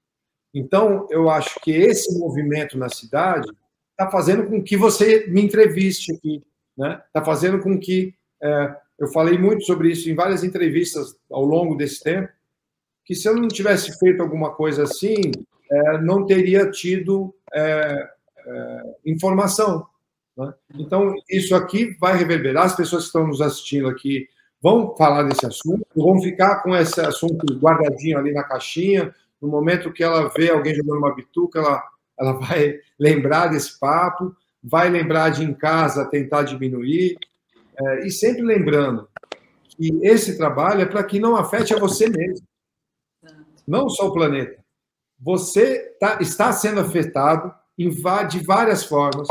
Então, 0.54 1.06
eu 1.10 1.28
acho 1.28 1.60
que 1.60 1.70
esse 1.70 2.18
movimento 2.18 2.78
na 2.78 2.88
cidade 2.88 3.50
está 3.90 4.10
fazendo 4.10 4.46
com 4.46 4.62
que 4.62 4.76
você 4.76 5.26
me 5.26 5.42
entreviste 5.42 6.12
aqui, 6.12 6.42
né? 6.76 7.02
Está 7.06 7.24
fazendo 7.24 7.60
com 7.60 7.78
que 7.78 8.14
é, 8.42 8.76
eu 8.98 9.08
falei 9.08 9.38
muito 9.38 9.64
sobre 9.64 9.90
isso 9.90 10.08
em 10.08 10.14
várias 10.14 10.44
entrevistas 10.44 11.16
ao 11.30 11.44
longo 11.44 11.74
desse 11.74 12.02
tempo, 12.02 12.28
que 13.04 13.14
se 13.14 13.28
eu 13.28 13.36
não 13.36 13.48
tivesse 13.48 13.98
feito 13.98 14.22
alguma 14.22 14.54
coisa 14.54 14.82
assim, 14.82 15.30
é, 15.70 15.98
não 15.98 16.26
teria 16.26 16.70
tido 16.70 17.34
é, 17.52 18.08
é, 18.46 18.82
informação. 19.04 19.86
Né? 20.36 20.52
Então, 20.74 21.14
isso 21.28 21.54
aqui 21.54 21.96
vai 21.98 22.16
reverberar. 22.16 22.64
As 22.64 22.76
pessoas 22.76 23.02
que 23.02 23.08
estão 23.08 23.26
nos 23.26 23.40
assistindo 23.40 23.88
aqui 23.88 24.28
vão 24.62 24.94
falar 24.96 25.24
desse 25.24 25.46
assunto, 25.46 25.86
vão 25.94 26.20
ficar 26.20 26.62
com 26.62 26.74
esse 26.74 27.00
assunto 27.00 27.54
guardadinho 27.58 28.18
ali 28.18 28.32
na 28.32 28.44
caixinha. 28.44 29.14
No 29.40 29.48
momento 29.48 29.92
que 29.92 30.02
ela 30.02 30.28
vê 30.36 30.50
alguém 30.50 30.74
jogando 30.74 30.98
uma 30.98 31.14
bituca, 31.14 31.58
ela, 31.58 31.84
ela 32.18 32.32
vai 32.32 32.74
lembrar 32.98 33.48
desse 33.48 33.78
papo, 33.78 34.34
vai 34.62 34.88
lembrar 34.88 35.30
de 35.30 35.44
em 35.44 35.54
casa 35.54 36.08
tentar 36.08 36.42
diminuir. 36.42 37.16
É, 37.78 38.06
e 38.06 38.10
sempre 38.10 38.42
lembrando 38.42 39.08
que 39.68 39.98
esse 40.02 40.36
trabalho 40.36 40.80
é 40.80 40.86
para 40.86 41.04
que 41.04 41.20
não 41.20 41.36
afete 41.36 41.74
a 41.74 41.78
você 41.78 42.08
mesmo 42.08 42.46
não 43.66 43.88
só 43.88 44.06
o 44.06 44.12
planeta. 44.12 44.64
Você 45.18 45.96
tá, 45.98 46.18
está 46.20 46.52
sendo 46.52 46.80
afetado 46.80 47.52
em, 47.78 47.88
de 48.28 48.40
várias 48.40 48.84
formas 48.84 49.28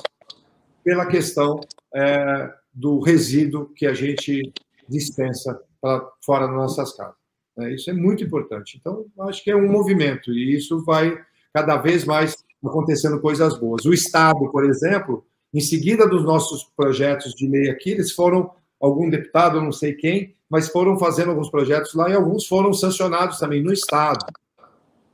pela 0.84 1.06
questão 1.06 1.60
é, 1.94 2.52
do 2.74 3.00
resíduo 3.00 3.70
que 3.76 3.86
a 3.86 3.94
gente 3.94 4.52
dispensa 4.88 5.60
para 5.82 6.08
fora 6.24 6.48
das 6.48 6.56
nossas 6.56 6.96
casas. 6.96 7.16
É, 7.60 7.74
isso 7.74 7.90
é 7.90 7.94
muito 7.94 8.24
importante. 8.24 8.78
Então, 8.80 9.06
acho 9.22 9.44
que 9.44 9.52
é 9.52 9.56
um 9.56 9.72
movimento 9.72 10.32
e 10.32 10.56
isso 10.56 10.84
vai 10.84 11.18
cada 11.54 11.78
vez 11.78 12.04
mais 12.04 12.36
acontecendo 12.64 13.22
coisas 13.22 13.58
boas. 13.58 13.86
O 13.86 13.94
Estado, 13.94 14.52
por 14.52 14.66
exemplo, 14.66 15.26
em 15.54 15.62
seguida 15.62 16.08
dos 16.08 16.24
nossos 16.24 16.64
projetos 16.76 17.34
de 17.34 17.48
lei 17.48 17.70
aqui, 17.70 17.92
eles 17.92 18.12
foram, 18.12 18.52
algum 18.82 19.10
deputado, 19.10 19.62
não 19.62 19.72
sei 19.72 19.94
quem, 19.94 20.36
mas 20.50 20.68
foram 20.68 21.00
fazendo 21.00 21.30
alguns 21.30 21.50
projetos 21.50 21.94
lá 21.94 22.10
e 22.10 22.14
alguns 22.14 22.46
foram 22.46 22.74
sancionados 22.74 23.40
também 23.40 23.64
no 23.64 23.72
Estado. 23.72 24.26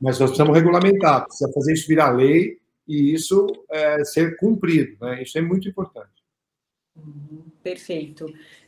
Mas 0.02 0.18
nós 0.18 0.30
precisamos 0.30 0.56
regulamentar, 0.56 1.24
precisa 1.24 1.52
fazer 1.52 1.74
isso 1.74 1.86
virar 1.86 2.10
lei 2.10 2.58
e 2.88 3.14
isso 3.14 3.46
é, 3.70 4.04
ser 4.04 4.36
cumprido. 4.36 4.96
Né? 5.00 5.22
Isso 5.22 5.38
é 5.38 5.40
muito 5.40 5.68
importante. 5.68 6.10
Uhum, 6.96 7.44
perfeito. 7.62 8.26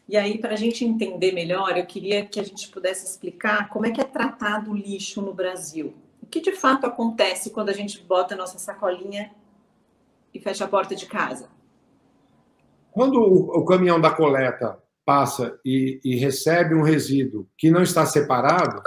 E 0.09 0.17
aí, 0.17 0.39
para 0.39 0.53
a 0.53 0.57
gente 0.57 0.85
entender 0.85 1.33
melhor, 1.33 1.77
eu 1.77 1.85
queria 1.85 2.25
que 2.25 2.39
a 2.39 2.45
gente 2.45 2.69
pudesse 2.69 3.05
explicar 3.05 3.69
como 3.69 3.85
é 3.85 3.91
que 3.91 4.01
é 4.01 4.05
tratado 4.05 4.71
o 4.71 4.77
lixo 4.77 5.21
no 5.21 5.35
Brasil. 5.35 5.95
O 6.23 6.27
que 6.27 6.41
de 6.41 6.53
fato 6.53 6.87
acontece 6.87 7.51
quando 7.51 7.71
a 7.71 7.73
gente 7.73 8.01
bota 8.03 8.35
a 8.35 8.39
nossa 8.39 8.59
sacolinha 8.59 9.33
e 10.33 10.39
fecha 10.39 10.65
a 10.65 10.69
porta 10.69 10.95
de 10.95 11.07
casa? 11.07 11.49
Quando 12.93 13.21
o, 13.21 13.65
caminhão 13.65 14.01
da 14.01 14.11
coleta 14.11 14.79
passa 15.05 15.59
e, 15.65 16.01
e 16.05 16.15
recebe 16.15 16.77
um 16.77 16.83
resíduo 16.83 17.49
que 17.59 17.71
não 17.71 17.83
está 17.83 18.07
separado, 18.07 18.81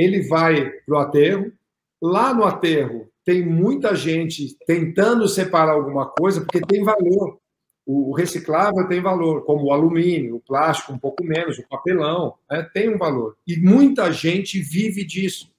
ele 0.00 0.22
vai 0.22 0.70
para 0.70 0.94
o 0.94 0.98
aterro. 0.98 1.52
Lá 2.00 2.32
no 2.32 2.44
aterro 2.44 3.08
tem 3.24 3.44
muita 3.44 3.94
gente 3.94 4.56
tentando 4.66 5.28
separar 5.28 5.72
alguma 5.72 6.06
coisa, 6.06 6.40
porque 6.40 6.60
tem 6.60 6.82
valor. 6.82 7.38
O 7.84 8.14
reciclável 8.14 8.86
tem 8.88 9.02
valor, 9.02 9.44
como 9.44 9.66
o 9.66 9.72
alumínio, 9.72 10.36
o 10.36 10.40
plástico, 10.40 10.92
um 10.92 10.98
pouco 10.98 11.24
menos, 11.24 11.58
o 11.58 11.68
papelão, 11.68 12.34
né? 12.50 12.68
tem 12.72 12.88
um 12.94 12.96
valor. 12.96 13.36
E 13.46 13.56
muita 13.56 14.10
gente 14.12 14.60
vive 14.60 15.04
disso. 15.04 15.52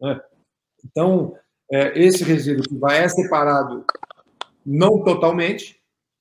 Né? 0.00 0.20
Então, 0.84 1.36
é, 1.70 1.98
esse 1.98 2.24
resíduo 2.24 2.64
que 2.64 2.76
vai 2.76 3.02
é 3.02 3.08
separado, 3.08 3.84
não 4.64 5.02
totalmente, 5.02 5.80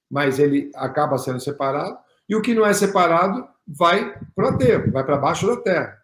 mas 0.10 0.40
ele 0.40 0.72
acaba 0.76 1.18
sendo 1.18 1.40
separado, 1.40 1.98
e 2.28 2.36
o 2.36 2.42
que 2.42 2.54
não 2.54 2.66
é 2.66 2.74
separado 2.74 3.48
vai 3.68 4.18
para 4.36 4.46
o 4.46 4.56
aterro, 4.56 4.92
vai 4.92 5.06
para 5.06 5.18
baixo 5.18 5.48
da 5.48 5.58
terra 5.58 6.01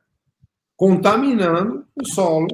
contaminando 0.78 1.86
o 1.96 2.06
solo 2.06 2.48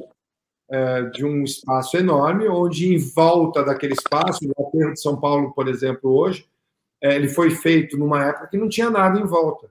é, 0.70 1.02
de 1.10 1.24
um 1.24 1.44
espaço 1.44 1.96
enorme, 1.98 2.48
onde 2.48 2.92
em 2.92 2.98
volta 2.98 3.62
daquele 3.62 3.92
espaço, 3.92 4.40
o 4.44 4.66
aterro 4.66 4.94
de 4.94 5.00
São 5.00 5.20
Paulo, 5.20 5.52
por 5.52 5.68
exemplo, 5.68 6.10
hoje, 6.10 6.48
é, 7.02 7.14
ele 7.14 7.28
foi 7.28 7.50
feito 7.50 7.98
numa 7.98 8.24
época 8.24 8.48
que 8.48 8.56
não 8.56 8.68
tinha 8.68 8.90
nada 8.90 9.20
em 9.20 9.26
volta. 9.26 9.68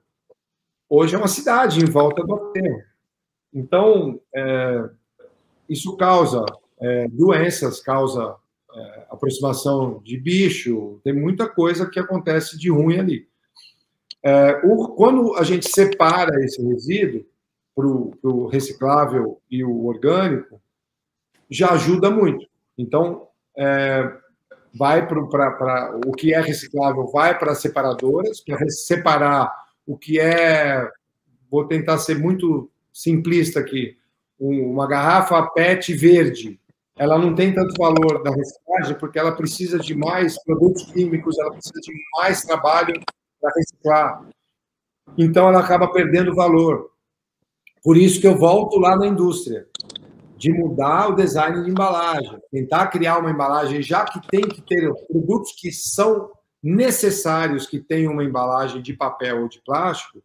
Hoje 0.88 1.16
é 1.16 1.18
uma 1.18 1.26
cidade 1.26 1.82
em 1.82 1.90
volta 1.90 2.22
do 2.22 2.34
aterro. 2.34 2.82
Então, 3.52 4.20
é, 4.32 4.88
isso 5.68 5.96
causa 5.96 6.44
é, 6.78 7.08
doenças, 7.08 7.80
causa 7.80 8.36
é, 8.72 9.06
aproximação 9.10 10.00
de 10.04 10.16
bicho, 10.16 11.00
tem 11.02 11.12
muita 11.12 11.48
coisa 11.48 11.90
que 11.90 11.98
acontece 11.98 12.56
de 12.56 12.70
ruim 12.70 12.98
ali. 12.98 13.28
É, 14.22 14.60
o, 14.64 14.88
quando 14.88 15.34
a 15.34 15.42
gente 15.42 15.68
separa 15.68 16.44
esse 16.44 16.62
resíduo, 16.62 17.26
para 17.74 17.86
o 17.86 18.46
reciclável 18.46 19.40
e 19.50 19.64
o 19.64 19.86
orgânico, 19.86 20.60
já 21.50 21.72
ajuda 21.72 22.10
muito. 22.10 22.46
Então, 22.78 23.28
é, 23.56 24.10
vai 24.74 25.06
para 25.06 26.00
o 26.06 26.12
que 26.12 26.34
é 26.34 26.40
reciclável, 26.40 27.06
vai 27.06 27.38
para 27.38 27.52
as 27.52 27.60
separadoras, 27.60 28.40
para 28.40 28.68
separar 28.68 29.52
o 29.86 29.96
que 29.96 30.18
é. 30.18 30.88
Vou 31.50 31.66
tentar 31.66 31.98
ser 31.98 32.18
muito 32.18 32.70
simplista 32.92 33.60
aqui. 33.60 33.96
Uma 34.38 34.88
garrafa 34.88 35.40
PET 35.50 35.94
verde, 35.94 36.60
ela 36.96 37.18
não 37.18 37.34
tem 37.34 37.54
tanto 37.54 37.74
valor 37.76 38.22
da 38.22 38.30
reciclagem 38.30 38.98
porque 38.98 39.18
ela 39.18 39.32
precisa 39.32 39.78
de 39.78 39.94
mais 39.94 40.42
produtos 40.44 40.84
químicos, 40.92 41.38
ela 41.38 41.52
precisa 41.52 41.80
de 41.80 41.92
mais 42.16 42.42
trabalho 42.42 42.94
para 43.40 43.52
reciclar. 43.56 44.28
Então, 45.18 45.48
ela 45.48 45.60
acaba 45.60 45.92
perdendo 45.92 46.34
valor. 46.34 46.90
Por 47.84 47.98
isso 47.98 48.18
que 48.18 48.26
eu 48.26 48.38
volto 48.38 48.80
lá 48.80 48.96
na 48.96 49.06
indústria, 49.06 49.68
de 50.38 50.50
mudar 50.50 51.10
o 51.10 51.14
design 51.14 51.62
de 51.62 51.70
embalagem, 51.70 52.40
tentar 52.50 52.86
criar 52.86 53.18
uma 53.18 53.30
embalagem, 53.30 53.82
já 53.82 54.06
que 54.06 54.26
tem 54.26 54.40
que 54.40 54.62
ter 54.62 54.90
produtos 55.06 55.52
que 55.52 55.70
são 55.70 56.30
necessários 56.62 57.66
que 57.66 57.78
tenham 57.78 58.14
uma 58.14 58.24
embalagem 58.24 58.80
de 58.80 58.94
papel 58.94 59.42
ou 59.42 59.48
de 59.50 59.60
plástico, 59.60 60.22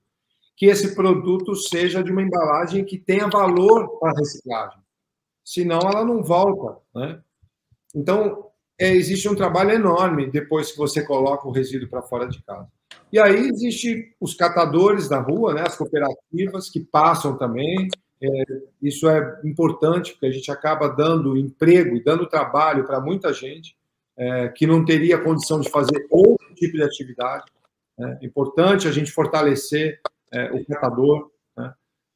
que 0.55 0.67
esse 0.67 0.95
produto 0.95 1.53
seja 1.53 2.01
de 2.01 2.11
uma 2.11 2.21
embalagem 2.21 2.85
que 2.85 2.97
tenha 2.97 3.27
valor 3.27 3.99
para 3.99 4.17
reciclagem. 4.17 4.79
Senão 5.43 5.79
ela 5.79 6.05
não 6.05 6.23
volta. 6.23 6.81
Né? 6.95 7.21
Então, 7.93 8.51
é, 8.79 8.93
existe 8.93 9.27
um 9.27 9.35
trabalho 9.35 9.71
enorme 9.71 10.31
depois 10.31 10.71
que 10.71 10.77
você 10.77 11.05
coloca 11.05 11.45
o 11.45 11.51
resíduo 11.51 11.89
para 11.89 12.01
fora 12.01 12.27
de 12.27 12.41
casa. 12.43 12.69
E 13.11 13.19
aí 13.19 13.47
existe 13.47 14.15
os 14.19 14.33
catadores 14.33 15.09
da 15.09 15.19
rua, 15.19 15.53
né, 15.53 15.63
as 15.65 15.75
cooperativas 15.75 16.69
que 16.69 16.79
passam 16.79 17.37
também. 17.37 17.87
É, 18.21 18.27
isso 18.81 19.09
é 19.09 19.39
importante 19.43 20.11
porque 20.11 20.27
a 20.27 20.31
gente 20.31 20.51
acaba 20.51 20.87
dando 20.87 21.37
emprego 21.37 21.95
e 21.95 22.03
dando 22.03 22.27
trabalho 22.27 22.85
para 22.85 22.99
muita 22.99 23.33
gente 23.33 23.75
é, 24.17 24.49
que 24.49 24.67
não 24.67 24.83
teria 24.83 25.17
condição 25.17 25.59
de 25.61 25.69
fazer 25.69 26.05
outro 26.09 26.53
tipo 26.53 26.75
de 26.75 26.83
atividade. 26.83 27.45
Né? 27.97 28.19
É 28.21 28.25
importante 28.25 28.87
a 28.87 28.91
gente 28.91 29.11
fortalecer 29.11 29.99
é, 30.31 30.51
o 30.51 30.65
catador. 30.65 31.31
Né? 31.57 31.73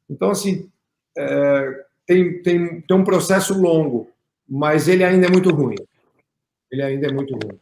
Então, 0.09 0.29
assim, 0.29 0.69
é, 1.17 1.85
tem, 2.05 2.41
tem, 2.43 2.81
tem 2.81 2.97
um 2.97 3.03
processo 3.03 3.59
longo, 3.59 4.09
mas 4.47 4.87
ele 4.87 5.03
ainda 5.03 5.27
é 5.27 5.31
muito 5.31 5.49
ruim. 5.49 5.77
Ele 6.69 6.83
ainda 6.83 7.07
é 7.07 7.11
muito 7.11 7.33
ruim. 7.33 7.57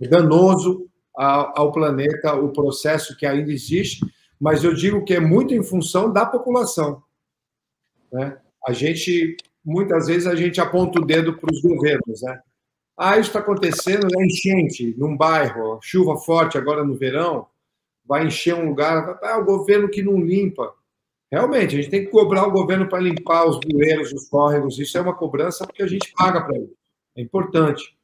É 0.00 0.06
danoso 0.06 0.86
ao 1.16 1.72
planeta 1.72 2.34
o 2.34 2.52
processo 2.52 3.16
que 3.16 3.24
ainda 3.24 3.50
existe, 3.50 4.04
mas 4.38 4.62
eu 4.62 4.74
digo 4.74 5.04
que 5.04 5.14
é 5.14 5.20
muito 5.20 5.54
em 5.54 5.62
função 5.62 6.12
da 6.12 6.26
população. 6.26 7.02
Né? 8.12 8.36
A 8.66 8.72
gente, 8.72 9.36
muitas 9.64 10.06
vezes, 10.06 10.26
a 10.26 10.34
gente 10.34 10.60
aponta 10.60 11.00
o 11.00 11.04
dedo 11.04 11.38
para 11.38 11.52
os 11.52 11.62
governos. 11.62 12.22
Né? 12.22 12.40
Ah, 12.96 13.18
isso 13.18 13.30
está 13.30 13.38
acontecendo, 13.38 14.06
é 14.14 14.24
enchente 14.24 14.94
num 14.98 15.16
bairro, 15.16 15.78
chuva 15.82 16.16
forte 16.16 16.58
agora 16.58 16.84
no 16.84 16.94
verão, 16.94 17.46
vai 18.04 18.26
encher 18.26 18.54
um 18.54 18.68
lugar, 18.68 19.18
ah, 19.22 19.38
o 19.38 19.44
governo 19.44 19.88
que 19.88 20.02
não 20.02 20.20
limpa. 20.20 20.72
Realmente, 21.30 21.74
a 21.74 21.78
gente 21.78 21.90
tem 21.90 22.04
que 22.04 22.10
cobrar 22.10 22.46
o 22.46 22.52
governo 22.52 22.88
para 22.88 23.00
limpar 23.00 23.46
os 23.46 23.58
bueiros, 23.58 24.12
os 24.12 24.28
córregos, 24.28 24.78
isso 24.78 24.96
é 24.96 25.00
uma 25.00 25.14
cobrança 25.14 25.66
porque 25.66 25.82
a 25.82 25.86
gente 25.86 26.12
paga 26.16 26.42
para 26.42 26.56
ele. 26.56 26.72
É 27.16 27.22
importante. 27.22 27.95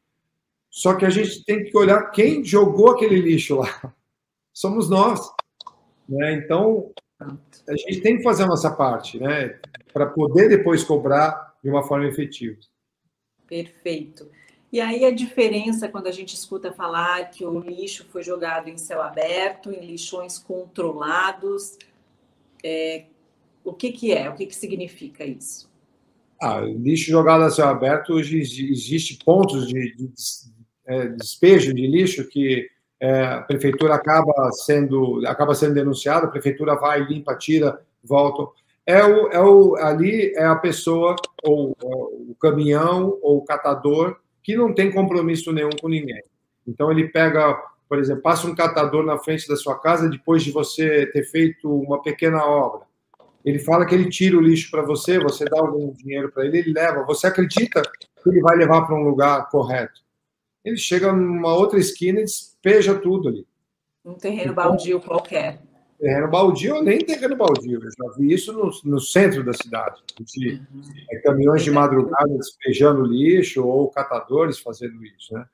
Só 0.72 0.94
que 0.94 1.04
a 1.04 1.10
gente 1.10 1.44
tem 1.44 1.64
que 1.64 1.76
olhar 1.76 2.10
quem 2.12 2.42
jogou 2.42 2.92
aquele 2.92 3.20
lixo 3.20 3.56
lá. 3.56 3.94
Somos 4.54 4.88
nós. 4.88 5.20
Né? 6.08 6.32
Então, 6.32 6.90
a 7.20 7.76
gente 7.76 8.00
tem 8.00 8.16
que 8.16 8.22
fazer 8.22 8.44
a 8.44 8.46
nossa 8.46 8.70
parte, 8.70 9.18
né? 9.18 9.60
Para 9.92 10.06
poder 10.06 10.48
depois 10.48 10.82
cobrar 10.82 11.54
de 11.62 11.68
uma 11.68 11.82
forma 11.82 12.06
efetiva. 12.06 12.58
Perfeito. 13.46 14.30
E 14.72 14.80
aí 14.80 15.04
a 15.04 15.10
diferença 15.10 15.90
quando 15.90 16.06
a 16.06 16.10
gente 16.10 16.34
escuta 16.34 16.72
falar 16.72 17.30
que 17.30 17.44
o 17.44 17.60
lixo 17.60 18.06
foi 18.06 18.22
jogado 18.22 18.68
em 18.68 18.78
céu 18.78 19.02
aberto, 19.02 19.70
em 19.70 19.84
lixões 19.84 20.38
controlados, 20.38 21.76
é, 22.64 23.04
o 23.62 23.74
que, 23.74 23.92
que 23.92 24.12
é? 24.12 24.30
O 24.30 24.34
que, 24.34 24.46
que 24.46 24.54
significa 24.54 25.22
isso? 25.22 25.70
Ah, 26.40 26.60
lixo 26.60 27.10
jogado 27.10 27.44
a 27.44 27.50
céu 27.50 27.68
aberto, 27.68 28.14
hoje 28.14 28.40
existe 28.40 29.22
pontos 29.22 29.68
de, 29.68 29.94
de, 29.94 30.08
de 30.08 30.61
é, 30.92 31.08
despejo 31.08 31.72
de 31.72 31.86
lixo 31.86 32.28
que 32.28 32.68
é, 33.00 33.24
a 33.24 33.40
prefeitura 33.42 33.94
acaba 33.94 34.50
sendo 34.52 35.26
acaba 35.26 35.54
sendo 35.54 35.74
denunciada, 35.74 36.26
a 36.26 36.30
prefeitura 36.30 36.76
vai, 36.76 37.00
limpa, 37.02 37.34
tira, 37.34 37.80
volta. 38.04 38.52
É 38.86 39.02
o, 39.04 39.28
é 39.28 39.40
o, 39.40 39.76
ali 39.76 40.32
é 40.34 40.44
a 40.44 40.56
pessoa, 40.56 41.16
ou, 41.42 41.76
ou 41.80 42.30
o 42.30 42.36
caminhão, 42.40 43.18
ou 43.22 43.38
o 43.38 43.44
catador, 43.44 44.16
que 44.42 44.56
não 44.56 44.74
tem 44.74 44.90
compromisso 44.90 45.52
nenhum 45.52 45.70
com 45.80 45.88
ninguém. 45.88 46.20
Então, 46.66 46.90
ele 46.90 47.08
pega, 47.08 47.54
por 47.88 47.98
exemplo, 47.98 48.22
passa 48.22 48.46
um 48.46 48.54
catador 48.54 49.04
na 49.04 49.18
frente 49.18 49.48
da 49.48 49.56
sua 49.56 49.78
casa 49.78 50.08
depois 50.08 50.42
de 50.42 50.50
você 50.50 51.06
ter 51.06 51.24
feito 51.24 51.72
uma 51.72 52.02
pequena 52.02 52.44
obra. 52.44 52.86
Ele 53.44 53.58
fala 53.60 53.86
que 53.86 53.94
ele 53.94 54.08
tira 54.08 54.36
o 54.36 54.40
lixo 54.40 54.70
para 54.70 54.82
você, 54.82 55.18
você 55.18 55.44
dá 55.44 55.58
algum 55.58 55.92
dinheiro 55.92 56.30
para 56.30 56.44
ele, 56.44 56.58
ele 56.58 56.72
leva. 56.72 57.04
Você 57.04 57.26
acredita 57.26 57.82
que 57.82 58.30
ele 58.30 58.40
vai 58.40 58.56
levar 58.56 58.82
para 58.82 58.96
um 58.96 59.02
lugar 59.02 59.48
correto? 59.48 60.00
Ele 60.64 60.76
chega 60.76 61.12
numa 61.12 61.54
outra 61.54 61.78
esquina 61.78 62.20
e 62.20 62.24
despeja 62.24 62.94
tudo 62.94 63.28
ali. 63.28 63.46
Um 64.04 64.14
terreno 64.14 64.52
então, 64.52 64.54
baldio 64.54 65.00
qualquer. 65.00 65.60
Terreno 65.98 66.28
baldio 66.28 66.76
ou 66.76 66.82
nem 66.82 66.98
terreno 66.98 67.36
baldio. 67.36 67.80
Eu 67.82 67.90
já 67.90 68.16
vi 68.16 68.32
isso 68.32 68.52
no, 68.52 68.70
no 68.84 69.00
centro 69.00 69.44
da 69.44 69.52
cidade. 69.52 70.02
De, 70.20 70.54
uhum. 70.54 70.82
é, 71.10 71.18
caminhões 71.18 71.62
de 71.62 71.70
madrugada 71.70 72.36
despejando 72.36 73.04
lixo 73.04 73.64
ou 73.64 73.88
catadores 73.88 74.58
fazendo 74.58 75.04
isso. 75.04 75.32
Né? 75.32 75.44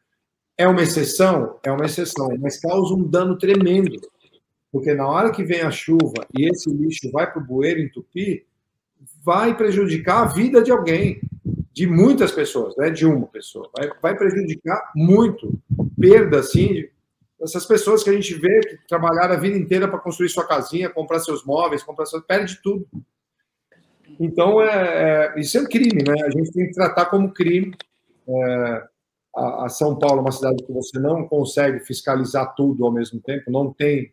É 0.57 0.67
uma 0.67 0.83
exceção? 0.83 1.59
É 1.63 1.71
uma 1.71 1.85
exceção, 1.85 2.29
mas 2.41 2.59
causa 2.59 2.95
um 2.95 3.03
dano 3.03 3.37
tremendo. 3.37 4.01
Porque 4.73 4.95
na 4.95 5.07
hora 5.07 5.31
que 5.31 5.45
vem 5.45 5.61
a 5.61 5.71
chuva 5.71 6.27
e 6.37 6.49
esse 6.49 6.71
lixo 6.71 7.11
vai 7.13 7.31
para 7.31 7.43
o 7.43 7.47
bueiro 7.47 7.81
entupir, 7.81 8.47
vai 9.23 9.57
prejudicar 9.57 10.23
a 10.23 10.27
vida 10.27 10.63
de 10.63 10.71
alguém 10.71 11.21
de 11.79 11.87
muitas 11.87 12.33
pessoas, 12.33 12.75
não 12.77 12.87
é 12.87 12.91
de 12.91 13.07
uma 13.07 13.29
pessoa. 13.29 13.71
Vai, 13.73 13.89
vai 14.03 14.17
prejudicar 14.17 14.91
muito. 14.97 15.57
Perda, 15.97 16.41
assim, 16.41 16.89
essas 17.41 17.65
pessoas 17.67 18.03
que 18.03 18.11
a 18.11 18.13
gente 18.13 18.35
vê 18.35 18.59
que 18.59 18.79
trabalharam 18.89 19.35
a 19.35 19.39
vida 19.39 19.57
inteira 19.57 19.87
para 19.87 20.01
construir 20.01 20.29
sua 20.29 20.45
casinha, 20.45 20.91
comprar 20.91 21.21
seus 21.21 21.45
móveis, 21.45 21.85
comprar 21.85 22.07
seus... 22.07 22.25
perde 22.25 22.61
tudo. 22.65 22.85
Então, 24.19 24.61
é, 24.61 25.37
é, 25.37 25.41
isso 25.41 25.57
é 25.57 25.61
um 25.61 25.67
crime, 25.67 26.03
né? 26.03 26.21
A 26.25 26.31
gente 26.31 26.51
tem 26.51 26.67
que 26.67 26.73
tratar 26.73 27.07
como 27.07 27.33
crime. 27.33 27.73
É, 28.29 28.89
a, 29.37 29.67
a, 29.67 29.69
São 29.69 29.97
Paulo 29.97 30.19
é 30.19 30.23
uma 30.23 30.33
cidade 30.33 30.65
que 30.65 30.73
você 30.73 30.99
não 30.99 31.29
consegue 31.29 31.79
fiscalizar 31.79 32.57
tudo 32.57 32.85
ao 32.85 32.91
mesmo 32.91 33.21
tempo, 33.21 33.53
não 33.53 33.73
tem 33.73 34.13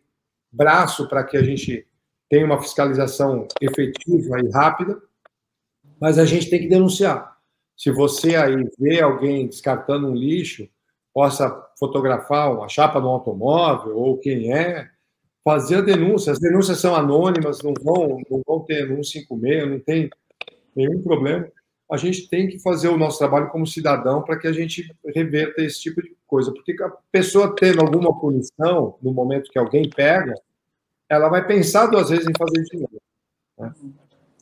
braço 0.52 1.08
para 1.08 1.24
que 1.24 1.36
a 1.36 1.42
gente 1.42 1.84
tenha 2.30 2.46
uma 2.46 2.62
fiscalização 2.62 3.48
efetiva 3.60 4.38
e 4.38 4.50
rápida, 4.52 5.02
mas 6.00 6.16
a 6.16 6.24
gente 6.24 6.48
tem 6.48 6.60
que 6.60 6.68
denunciar. 6.68 7.35
Se 7.76 7.90
você 7.90 8.36
aí 8.36 8.68
vê 8.78 9.00
alguém 9.00 9.46
descartando 9.46 10.08
um 10.08 10.14
lixo, 10.14 10.68
possa 11.12 11.50
fotografar 11.78 12.52
uma 12.52 12.68
chapa 12.68 13.00
no 13.00 13.08
automóvel 13.08 13.96
ou 13.96 14.18
quem 14.18 14.52
é, 14.52 14.88
fazer 15.44 15.76
a 15.76 15.80
denúncia. 15.80 16.32
As 16.32 16.38
denúncias 16.38 16.78
são 16.78 16.94
anônimas, 16.94 17.62
não 17.62 17.72
vão, 17.80 18.18
não 18.30 18.42
vão 18.46 18.60
ter 18.60 18.86
156, 18.88 19.70
não 19.70 19.80
tem 19.80 20.10
nenhum 20.74 21.02
problema. 21.02 21.46
A 21.90 21.96
gente 21.96 22.28
tem 22.28 22.48
que 22.48 22.58
fazer 22.58 22.88
o 22.88 22.98
nosso 22.98 23.18
trabalho 23.18 23.48
como 23.50 23.66
cidadão 23.66 24.22
para 24.22 24.36
que 24.38 24.48
a 24.48 24.52
gente 24.52 24.92
reverta 25.14 25.62
esse 25.62 25.80
tipo 25.80 26.02
de 26.02 26.16
coisa. 26.26 26.52
Porque 26.52 26.76
a 26.82 26.90
pessoa 27.12 27.54
tendo 27.54 27.80
alguma 27.80 28.18
punição 28.18 28.98
no 29.00 29.12
momento 29.12 29.50
que 29.50 29.58
alguém 29.58 29.88
pega, 29.88 30.34
ela 31.08 31.28
vai 31.28 31.46
pensar 31.46 31.86
duas 31.86 32.10
vezes 32.10 32.26
em 32.26 32.32
fazer 32.36 32.62
de 32.64 32.76
novo. 32.78 33.00
Né? 33.56 33.72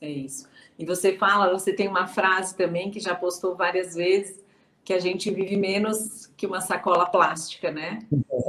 É 0.01 0.09
isso. 0.09 0.49
E 0.79 0.85
você 0.85 1.17
fala, 1.17 1.53
você 1.53 1.73
tem 1.73 1.89
uma 1.89 2.07
frase 2.07 2.57
também 2.57 2.91
que 2.91 3.01
já 3.01 3.15
postou 3.15 3.55
várias 3.55 3.95
vezes, 3.95 4.45
que 4.85 4.93
a 4.93 4.99
gente 4.99 5.31
vive 5.31 5.57
menos 5.57 6.27
que 6.37 6.47
uma 6.47 6.61
sacola 6.61 7.07
plástica, 7.07 7.71
né? 7.71 8.01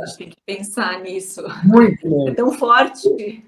A 0.02 0.06
gente 0.06 0.18
tem 0.18 0.30
que 0.30 0.38
pensar 0.46 1.02
nisso. 1.02 1.42
Muito 1.64 2.04
menos. 2.10 2.28
É 2.28 2.34
tão 2.34 2.52
forte. 2.52 3.44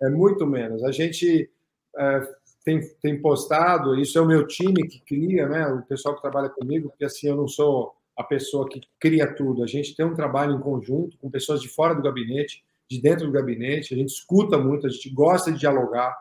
É 0.00 0.08
muito 0.08 0.46
menos. 0.46 0.82
A 0.82 0.90
gente 0.90 1.48
é, 1.96 2.28
tem, 2.64 2.80
tem 3.00 3.20
postado, 3.20 3.98
isso 4.00 4.18
é 4.18 4.20
o 4.20 4.26
meu 4.26 4.46
time 4.46 4.88
que 4.88 5.00
cria, 5.00 5.48
né? 5.48 5.66
O 5.68 5.82
pessoal 5.82 6.14
que 6.14 6.22
trabalha 6.22 6.48
comigo, 6.48 6.88
porque 6.88 7.04
assim 7.04 7.28
eu 7.28 7.36
não 7.36 7.46
sou 7.46 7.94
a 8.16 8.24
pessoa 8.24 8.68
que 8.68 8.80
cria 8.98 9.32
tudo. 9.34 9.62
A 9.62 9.66
gente 9.66 9.94
tem 9.94 10.04
um 10.04 10.14
trabalho 10.14 10.54
em 10.54 10.60
conjunto 10.60 11.16
com 11.18 11.30
pessoas 11.30 11.60
de 11.60 11.68
fora 11.68 11.94
do 11.94 12.02
gabinete, 12.02 12.64
de 12.90 13.00
dentro 13.00 13.26
do 13.26 13.32
gabinete. 13.32 13.94
A 13.94 13.96
gente 13.96 14.10
escuta 14.10 14.58
muito, 14.58 14.86
a 14.86 14.90
gente 14.90 15.10
gosta 15.10 15.52
de 15.52 15.58
dialogar 15.58 16.20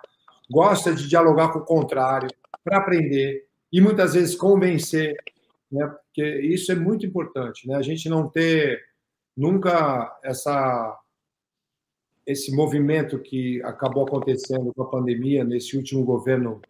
gosta 0.51 0.93
de 0.93 1.07
dialogar 1.07 1.53
com 1.53 1.59
o 1.59 1.65
contrário, 1.65 2.29
para 2.63 2.77
aprender 2.77 3.47
e 3.71 3.79
muitas 3.79 4.13
vezes 4.13 4.35
convencer, 4.35 5.15
né? 5.71 5.87
Porque 5.87 6.23
isso 6.41 6.71
é 6.71 6.75
muito 6.75 7.05
importante, 7.05 7.67
né? 7.67 7.75
A 7.75 7.81
gente 7.81 8.09
não 8.09 8.29
ter 8.29 8.83
nunca 9.35 10.19
essa 10.23 10.97
esse 12.27 12.55
movimento 12.55 13.17
que 13.17 13.61
acabou 13.63 14.03
acontecendo 14.03 14.71
com 14.73 14.83
a 14.83 14.89
pandemia 14.89 15.43
nesse 15.43 15.75
último 15.75 16.03
governo 16.05 16.61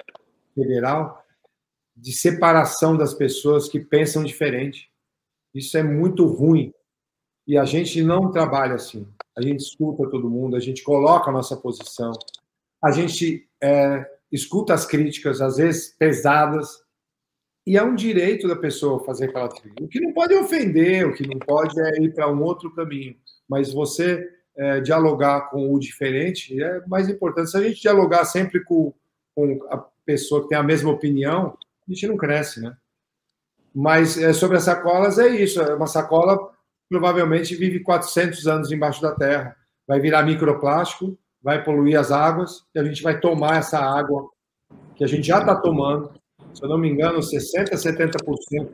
federal 0.55 1.23
de 1.95 2.13
separação 2.13 2.95
das 2.95 3.13
pessoas 3.13 3.67
que 3.67 3.79
pensam 3.79 4.23
diferente. 4.23 4.89
Isso 5.53 5.77
é 5.77 5.83
muito 5.83 6.25
ruim. 6.25 6.73
E 7.45 7.57
a 7.57 7.65
gente 7.65 8.01
não 8.01 8.31
trabalha 8.31 8.75
assim. 8.75 9.05
A 9.37 9.41
gente 9.41 9.59
escuta 9.59 10.09
todo 10.09 10.29
mundo, 10.29 10.55
a 10.55 10.59
gente 10.59 10.83
coloca 10.83 11.29
a 11.29 11.33
nossa 11.33 11.57
posição, 11.57 12.13
a 12.81 12.91
gente 12.91 13.47
é, 13.61 14.05
escuta 14.31 14.73
as 14.73 14.85
críticas, 14.85 15.41
às 15.41 15.57
vezes 15.57 15.95
pesadas, 15.97 16.67
e 17.65 17.77
é 17.77 17.83
um 17.83 17.95
direito 17.95 18.47
da 18.47 18.55
pessoa 18.55 19.03
fazer 19.03 19.25
aquela 19.25 19.49
crítica. 19.49 19.83
O 19.83 19.87
que 19.87 19.99
não 19.99 20.13
pode 20.13 20.33
ofender, 20.33 21.07
o 21.07 21.13
que 21.13 21.27
não 21.27 21.37
pode 21.37 21.79
é 21.79 22.01
ir 22.01 22.13
para 22.13 22.31
um 22.31 22.41
outro 22.41 22.73
caminho, 22.73 23.15
mas 23.47 23.71
você 23.71 24.27
é, 24.57 24.81
dialogar 24.81 25.49
com 25.49 25.73
o 25.73 25.79
diferente 25.79 26.61
é 26.61 26.85
mais 26.87 27.07
importante. 27.07 27.51
Se 27.51 27.57
a 27.57 27.61
gente 27.61 27.81
dialogar 27.81 28.25
sempre 28.25 28.63
com, 28.63 28.93
com 29.35 29.59
a 29.69 29.77
pessoa 30.05 30.41
que 30.41 30.49
tem 30.49 30.57
a 30.57 30.63
mesma 30.63 30.91
opinião, 30.91 31.57
a 31.87 31.93
gente 31.93 32.07
não 32.07 32.17
cresce, 32.17 32.61
né? 32.61 32.75
Mas 33.73 34.17
é, 34.17 34.33
sobre 34.33 34.57
as 34.57 34.63
sacolas 34.63 35.17
é 35.17 35.29
isso. 35.29 35.61
É 35.61 35.75
uma 35.75 35.87
sacola 35.87 36.51
provavelmente 36.89 37.55
vive 37.55 37.79
400 37.79 38.47
anos 38.47 38.71
embaixo 38.71 39.01
da 39.01 39.15
terra. 39.15 39.55
Vai 39.87 39.99
virar 39.99 40.23
microplástico, 40.23 41.17
vai 41.41 41.63
poluir 41.63 41.99
as 41.99 42.11
águas 42.11 42.63
e 42.73 42.79
a 42.79 42.83
gente 42.83 43.01
vai 43.01 43.19
tomar 43.19 43.57
essa 43.57 43.79
água 43.79 44.29
que 44.95 45.03
a 45.03 45.07
gente 45.07 45.27
já 45.27 45.39
está 45.39 45.55
tomando. 45.55 46.11
Se 46.53 46.63
eu 46.63 46.69
não 46.69 46.77
me 46.77 46.89
engano, 46.89 47.19
60%, 47.19 47.71
70% 47.71 48.69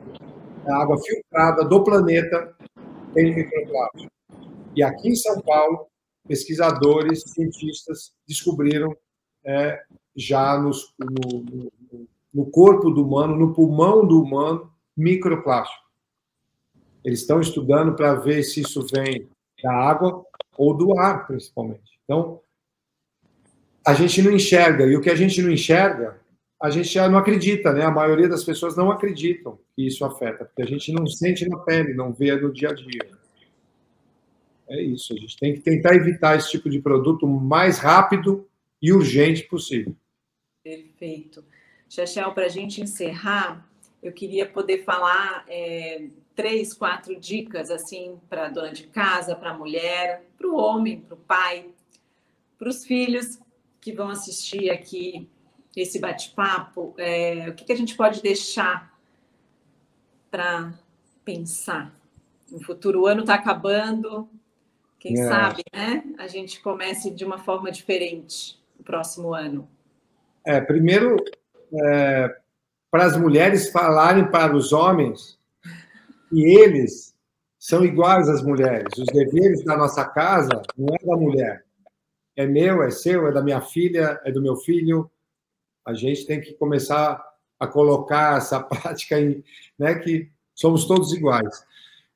da 0.64 0.76
água 0.76 0.98
filtrada 0.98 1.64
do 1.64 1.82
planeta 1.82 2.54
tem 3.14 3.34
microplástico. 3.34 4.12
E 4.76 4.82
aqui 4.82 5.08
em 5.08 5.16
São 5.16 5.40
Paulo, 5.40 5.86
pesquisadores, 6.26 7.22
cientistas 7.26 8.12
descobriram 8.26 8.94
é, 9.44 9.80
já 10.14 10.58
nos, 10.58 10.94
no, 10.98 11.40
no, 11.40 12.08
no 12.34 12.46
corpo 12.50 12.90
do 12.90 13.04
humano, 13.04 13.36
no 13.36 13.54
pulmão 13.54 14.06
do 14.06 14.22
humano, 14.22 14.70
microplástico. 14.96 15.88
Eles 17.02 17.20
estão 17.20 17.40
estudando 17.40 17.94
para 17.94 18.14
ver 18.14 18.42
se 18.42 18.60
isso 18.60 18.84
vem 18.92 19.28
da 19.62 19.72
água 19.72 20.24
ou 20.56 20.76
do 20.76 20.98
ar, 20.98 21.26
principalmente. 21.26 21.98
Então, 22.04 22.40
a 23.86 23.94
gente 23.94 24.22
não 24.22 24.32
enxerga. 24.32 24.84
E 24.86 24.96
o 24.96 25.00
que 25.00 25.10
a 25.10 25.14
gente 25.14 25.40
não 25.42 25.50
enxerga, 25.50 26.20
a 26.60 26.70
gente 26.70 26.88
já 26.88 27.08
não 27.08 27.18
acredita, 27.18 27.72
né? 27.72 27.84
A 27.84 27.90
maioria 27.90 28.28
das 28.28 28.44
pessoas 28.44 28.76
não 28.76 28.90
acreditam 28.90 29.58
que 29.74 29.86
isso 29.86 30.04
afeta, 30.04 30.44
porque 30.44 30.62
a 30.62 30.66
gente 30.66 30.92
não 30.92 31.06
sente 31.06 31.48
na 31.48 31.58
pele, 31.58 31.94
não 31.94 32.12
vê 32.12 32.34
no 32.36 32.52
dia 32.52 32.70
a 32.70 32.74
dia. 32.74 33.08
É 34.68 34.82
isso, 34.82 35.14
a 35.14 35.16
gente 35.16 35.38
tem 35.38 35.54
que 35.54 35.60
tentar 35.60 35.94
evitar 35.94 36.36
esse 36.36 36.50
tipo 36.50 36.68
de 36.68 36.80
produto 36.80 37.24
o 37.24 37.40
mais 37.40 37.78
rápido 37.78 38.46
e 38.82 38.92
urgente 38.92 39.44
possível. 39.44 39.96
Perfeito. 40.62 41.42
Chachel, 41.88 42.32
para 42.32 42.44
a 42.46 42.50
gente 42.50 42.82
encerrar, 42.82 43.66
eu 44.02 44.12
queria 44.12 44.44
poder 44.44 44.84
falar 44.84 45.44
é, 45.48 46.08
três, 46.36 46.74
quatro 46.74 47.18
dicas 47.18 47.70
assim 47.70 48.18
para 48.28 48.50
dona 48.50 48.72
de 48.72 48.86
casa, 48.88 49.34
para 49.34 49.50
a 49.50 49.56
mulher, 49.56 50.24
para 50.36 50.46
o 50.46 50.56
homem, 50.56 51.00
para 51.00 51.14
o 51.14 51.18
pai, 51.18 51.66
para 52.58 52.68
os 52.68 52.84
filhos 52.84 53.38
que 53.88 53.96
vão 53.96 54.10
assistir 54.10 54.68
aqui 54.68 55.30
esse 55.74 55.98
bate-papo. 55.98 56.94
É, 56.98 57.48
o 57.48 57.54
que, 57.54 57.64
que 57.64 57.72
a 57.72 57.76
gente 57.76 57.96
pode 57.96 58.20
deixar 58.20 58.92
para 60.30 60.74
pensar 61.24 61.94
no 62.50 62.62
futuro? 62.62 63.02
O 63.02 63.06
ano 63.06 63.22
está 63.22 63.34
acabando, 63.34 64.28
quem 64.98 65.18
é. 65.18 65.26
sabe, 65.26 65.62
né? 65.72 66.04
A 66.18 66.26
gente 66.26 66.60
comece 66.60 67.10
de 67.10 67.24
uma 67.24 67.38
forma 67.38 67.70
diferente 67.72 68.60
no 68.78 68.84
próximo 68.84 69.32
ano. 69.32 69.66
É, 70.44 70.60
primeiro, 70.60 71.16
é, 71.72 72.36
para 72.90 73.06
as 73.06 73.16
mulheres 73.16 73.70
falarem 73.70 74.30
para 74.30 74.54
os 74.54 74.70
homens 74.70 75.38
que 76.28 76.44
eles 76.44 77.14
são 77.58 77.82
iguais 77.86 78.28
às 78.28 78.42
mulheres. 78.42 78.92
Os 78.98 79.06
deveres 79.06 79.64
da 79.64 79.78
nossa 79.78 80.04
casa 80.04 80.60
não 80.76 80.94
é 80.94 81.06
da 81.06 81.16
mulher. 81.16 81.67
É 82.38 82.46
meu, 82.46 82.84
é 82.84 82.90
seu, 82.92 83.26
é 83.26 83.32
da 83.32 83.42
minha 83.42 83.60
filha, 83.60 84.20
é 84.24 84.30
do 84.30 84.40
meu 84.40 84.54
filho. 84.54 85.10
A 85.84 85.92
gente 85.92 86.24
tem 86.24 86.40
que 86.40 86.54
começar 86.54 87.20
a 87.58 87.66
colocar 87.66 88.38
essa 88.38 88.60
prática 88.62 89.20
em, 89.20 89.42
né, 89.76 89.96
que 89.96 90.30
somos 90.54 90.84
todos 90.84 91.12
iguais. 91.12 91.64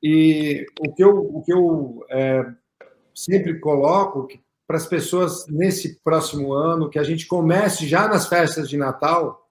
E 0.01 0.65
o 0.79 0.93
que 0.93 1.03
eu, 1.03 1.17
o 1.17 1.43
que 1.43 1.51
eu 1.51 2.05
é, 2.09 2.41
sempre 3.13 3.59
coloco 3.59 4.29
para 4.65 4.77
as 4.77 4.87
pessoas 4.87 5.45
nesse 5.47 5.99
próximo 5.99 6.53
ano, 6.53 6.89
que 6.89 6.99
a 6.99 7.03
gente 7.03 7.27
comece 7.27 7.85
já 7.85 8.07
nas 8.07 8.25
festas 8.25 8.69
de 8.69 8.77
Natal, 8.77 9.49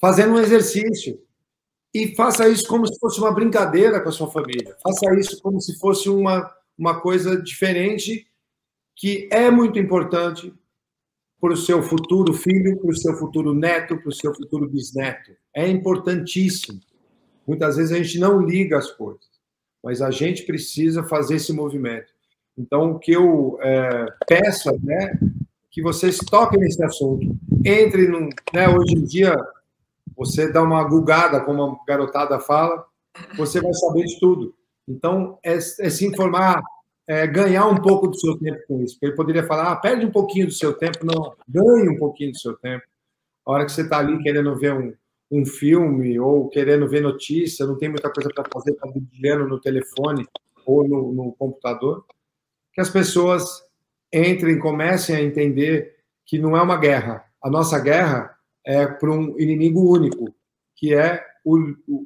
fazendo 0.00 0.34
um 0.34 0.38
exercício. 0.38 1.20
E 1.92 2.14
faça 2.14 2.48
isso 2.48 2.68
como 2.68 2.86
se 2.86 2.96
fosse 3.00 3.18
uma 3.18 3.34
brincadeira 3.34 4.00
com 4.00 4.08
a 4.08 4.12
sua 4.12 4.30
família. 4.30 4.76
Faça 4.80 5.12
isso 5.18 5.42
como 5.42 5.60
se 5.60 5.76
fosse 5.80 6.08
uma, 6.08 6.48
uma 6.78 7.00
coisa 7.00 7.42
diferente, 7.42 8.28
que 8.96 9.28
é 9.30 9.50
muito 9.50 9.78
importante 9.78 10.52
para 11.40 11.52
o 11.52 11.56
seu 11.56 11.82
futuro 11.82 12.32
filho, 12.32 12.78
para 12.78 12.90
o 12.90 12.96
seu 12.96 13.14
futuro 13.16 13.54
neto, 13.54 13.98
para 13.98 14.08
o 14.08 14.14
seu 14.14 14.34
futuro 14.34 14.68
bisneto. 14.68 15.32
É 15.54 15.68
importantíssimo. 15.68 16.80
Muitas 17.46 17.76
vezes 17.76 17.92
a 17.92 17.96
gente 17.96 18.18
não 18.18 18.40
liga 18.40 18.78
as 18.78 18.90
coisas, 18.90 19.28
mas 19.82 20.00
a 20.00 20.10
gente 20.10 20.44
precisa 20.44 21.02
fazer 21.02 21.36
esse 21.36 21.52
movimento. 21.52 22.12
Então, 22.56 22.92
o 22.92 22.98
que 22.98 23.12
eu 23.12 23.58
é, 23.60 24.06
peço 24.26 24.70
né, 24.82 25.18
que 25.74 25.82
vocês 25.82 26.18
toquem 26.18 26.60
nesse 26.60 26.82
assunto. 26.84 27.36
Entre 27.64 28.06
no. 28.06 28.28
Né, 28.52 28.68
hoje 28.68 28.94
em 28.94 29.02
dia, 29.02 29.36
você 30.16 30.50
dá 30.50 30.62
uma 30.62 30.84
gugada, 30.84 31.40
como 31.40 31.64
a 31.64 31.76
garotada 31.84 32.38
fala, 32.38 32.86
você 33.36 33.60
vai 33.60 33.74
saber 33.74 34.04
de 34.04 34.20
tudo. 34.20 34.54
Então, 34.86 35.36
é, 35.44 35.54
é 35.54 35.58
se 35.58 36.06
informar, 36.06 36.62
é 37.06 37.26
ganhar 37.26 37.66
um 37.66 37.76
pouco 37.76 38.08
do 38.08 38.18
seu 38.18 38.38
tempo 38.38 38.60
com 38.66 38.82
isso. 38.82 38.98
Ele 39.02 39.14
poderia 39.14 39.46
falar, 39.46 39.72
ah, 39.72 39.76
perde 39.76 40.06
um 40.06 40.10
pouquinho 40.10 40.46
do 40.46 40.52
seu 40.52 40.72
tempo. 40.72 41.04
Não, 41.04 41.34
ganhe 41.48 41.88
um 41.88 41.98
pouquinho 41.98 42.32
do 42.32 42.38
seu 42.38 42.54
tempo. 42.56 42.84
A 43.46 43.52
hora 43.52 43.66
que 43.66 43.72
você 43.72 43.82
está 43.82 43.98
ali 43.98 44.22
querendo 44.22 44.56
ver 44.56 44.72
um, 44.72 44.94
um 45.30 45.44
filme 45.44 46.18
ou 46.18 46.48
querendo 46.48 46.88
ver 46.88 47.02
notícia, 47.02 47.66
não 47.66 47.76
tem 47.76 47.88
muita 47.88 48.10
coisa 48.10 48.30
para 48.34 48.48
fazer, 48.52 48.72
está 48.72 48.88
dedilhando 48.88 49.46
no 49.46 49.60
telefone 49.60 50.26
ou 50.64 50.88
no, 50.88 51.12
no 51.12 51.32
computador, 51.32 52.04
que 52.72 52.80
as 52.80 52.88
pessoas 52.88 53.62
entrem, 54.12 54.58
comecem 54.58 55.14
a 55.14 55.22
entender 55.22 55.94
que 56.24 56.38
não 56.38 56.56
é 56.56 56.62
uma 56.62 56.78
guerra. 56.78 57.24
A 57.42 57.50
nossa 57.50 57.78
guerra 57.78 58.34
é, 58.64 58.86
para 58.86 59.10
um 59.10 59.38
inimigo 59.38 59.92
único, 59.92 60.34
que 60.74 60.94
é 60.94 61.22
o, 61.44 61.58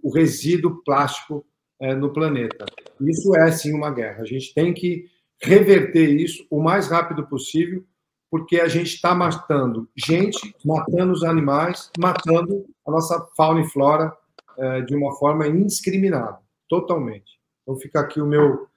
o 0.03 0.11
resíduo 0.11 0.83
plástico 0.83 1.47
é, 1.81 1.95
no 1.95 2.13
planeta. 2.13 2.67
Isso 3.01 3.35
é 3.37 3.51
sim 3.51 3.73
uma 3.73 3.91
guerra. 3.91 4.23
A 4.23 4.27
gente 4.27 4.53
tem 4.55 4.75
que 4.75 5.07
reverter 5.41 6.09
isso 6.09 6.47
o 6.51 6.61
mais 6.61 6.89
rápido 6.89 7.27
possível, 7.27 7.85
porque 8.31 8.61
a 8.61 8.69
gente 8.69 8.95
está 8.95 9.15
matando 9.15 9.89
gente, 9.97 10.55
matando 10.65 11.13
os 11.13 11.23
animais, 11.23 11.91
matando 11.99 12.67
a 12.87 12.91
nossa 12.91 13.27
fauna 13.37 13.61
e 13.61 13.69
flora 13.69 14.13
é, 14.59 14.81
de 14.83 14.95
uma 14.95 15.15
forma 15.17 15.47
indiscriminada, 15.47 16.39
totalmente. 16.69 17.39
Então 17.63 17.77
fica 17.77 18.01
aqui 18.01 18.21
o 18.21 18.27
meu 18.27 18.69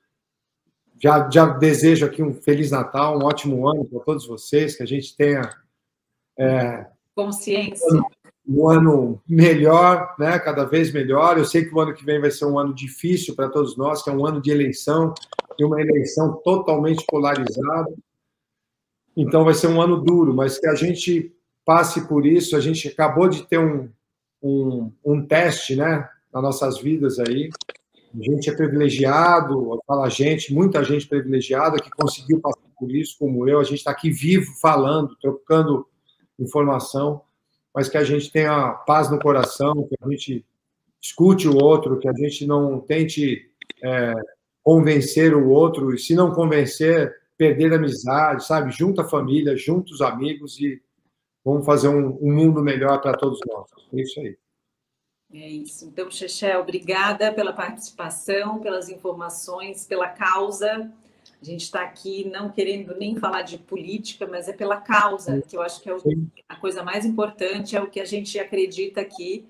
já, 1.01 1.27
já 1.29 1.45
desejo 1.47 2.05
aqui 2.05 2.21
um 2.21 2.33
feliz 2.33 2.69
Natal, 2.69 3.17
um 3.17 3.23
ótimo 3.23 3.67
ano 3.67 3.85
para 3.85 3.99
todos 4.01 4.27
vocês, 4.27 4.75
que 4.75 4.83
a 4.83 4.85
gente 4.85 5.17
tenha 5.17 5.41
é, 6.37 6.85
consciência. 7.15 8.01
Um 8.47 8.67
ano 8.67 9.21
melhor, 9.27 10.15
né? 10.17 10.39
cada 10.39 10.65
vez 10.65 10.91
melhor. 10.91 11.37
Eu 11.37 11.45
sei 11.45 11.63
que 11.63 11.73
o 11.73 11.79
ano 11.79 11.93
que 11.93 12.03
vem 12.03 12.19
vai 12.19 12.31
ser 12.31 12.45
um 12.45 12.57
ano 12.57 12.73
difícil 12.73 13.35
para 13.35 13.49
todos 13.49 13.77
nós, 13.77 14.03
que 14.03 14.09
é 14.09 14.13
um 14.13 14.25
ano 14.25 14.41
de 14.41 14.49
eleição, 14.49 15.13
e 15.57 15.63
uma 15.63 15.79
eleição 15.79 16.41
totalmente 16.43 17.05
polarizada. 17.05 17.93
Então 19.15 19.43
vai 19.43 19.53
ser 19.53 19.67
um 19.67 19.81
ano 19.81 20.01
duro, 20.01 20.33
mas 20.33 20.57
que 20.57 20.67
a 20.67 20.75
gente 20.75 21.33
passe 21.65 22.07
por 22.07 22.25
isso. 22.25 22.55
A 22.55 22.59
gente 22.59 22.87
acabou 22.87 23.27
de 23.27 23.45
ter 23.47 23.59
um, 23.59 23.89
um, 24.41 24.91
um 25.03 25.25
teste 25.25 25.75
né, 25.75 26.07
nas 26.33 26.43
nossas 26.43 26.79
vidas 26.79 27.19
aí. 27.19 27.49
A 28.13 28.23
gente 28.23 28.49
é 28.49 28.55
privilegiado, 28.55 29.79
fala 29.87 30.09
gente, 30.09 30.53
muita 30.53 30.83
gente 30.83 31.07
privilegiada 31.07 31.77
que 31.77 31.89
conseguiu 31.91 32.41
passar 32.41 32.59
por 32.77 32.91
isso, 32.91 33.15
como 33.17 33.47
eu. 33.47 33.59
A 33.59 33.63
gente 33.63 33.77
está 33.77 33.91
aqui 33.91 34.09
vivo, 34.09 34.51
falando, 34.61 35.15
trocando 35.21 35.87
informação, 36.37 37.21
mas 37.73 37.89
que 37.89 37.97
a 37.97 38.03
gente 38.03 38.31
tenha 38.31 38.73
paz 38.85 39.09
no 39.09 39.19
coração, 39.19 39.87
que 39.87 39.95
a 40.01 40.09
gente 40.09 40.45
escute 41.01 41.47
o 41.47 41.57
outro, 41.57 41.99
que 41.99 42.07
a 42.07 42.13
gente 42.13 42.45
não 42.45 42.79
tente 42.79 43.49
é, 43.81 44.13
convencer 44.63 45.35
o 45.35 45.49
outro, 45.49 45.93
e 45.93 45.99
se 45.99 46.13
não 46.13 46.33
convencer, 46.33 47.15
perder 47.37 47.73
a 47.73 47.77
amizade, 47.77 48.45
sabe? 48.45 48.71
Junta 48.71 49.01
a 49.01 49.09
família, 49.09 49.57
junta 49.57 49.91
os 49.93 50.01
amigos 50.01 50.59
e 50.59 50.81
vamos 51.43 51.65
fazer 51.65 51.87
um, 51.87 52.17
um 52.21 52.31
mundo 52.31 52.61
melhor 52.61 53.01
para 53.01 53.17
todos 53.17 53.39
nós. 53.47 53.67
É 53.93 54.01
isso 54.01 54.19
aí. 54.19 54.37
É 55.33 55.49
isso. 55.49 55.85
Então, 55.85 56.11
Xexé, 56.11 56.57
obrigada 56.57 57.31
pela 57.31 57.53
participação, 57.53 58.59
pelas 58.59 58.89
informações, 58.89 59.87
pela 59.87 60.09
causa. 60.09 60.91
A 61.41 61.45
gente 61.45 61.61
está 61.63 61.81
aqui 61.81 62.29
não 62.29 62.49
querendo 62.49 62.95
nem 62.95 63.15
falar 63.15 63.41
de 63.41 63.57
política, 63.57 64.27
mas 64.27 64.47
é 64.47 64.53
pela 64.53 64.77
causa, 64.77 65.41
que 65.41 65.57
eu 65.57 65.61
acho 65.61 65.81
que 65.81 65.89
é 65.89 65.95
o, 65.95 65.99
a 66.47 66.55
coisa 66.55 66.83
mais 66.83 67.03
importante, 67.03 67.75
é 67.75 67.81
o 67.81 67.89
que 67.89 67.99
a 67.99 68.05
gente 68.05 68.37
acredita 68.37 69.01
aqui. 69.01 69.45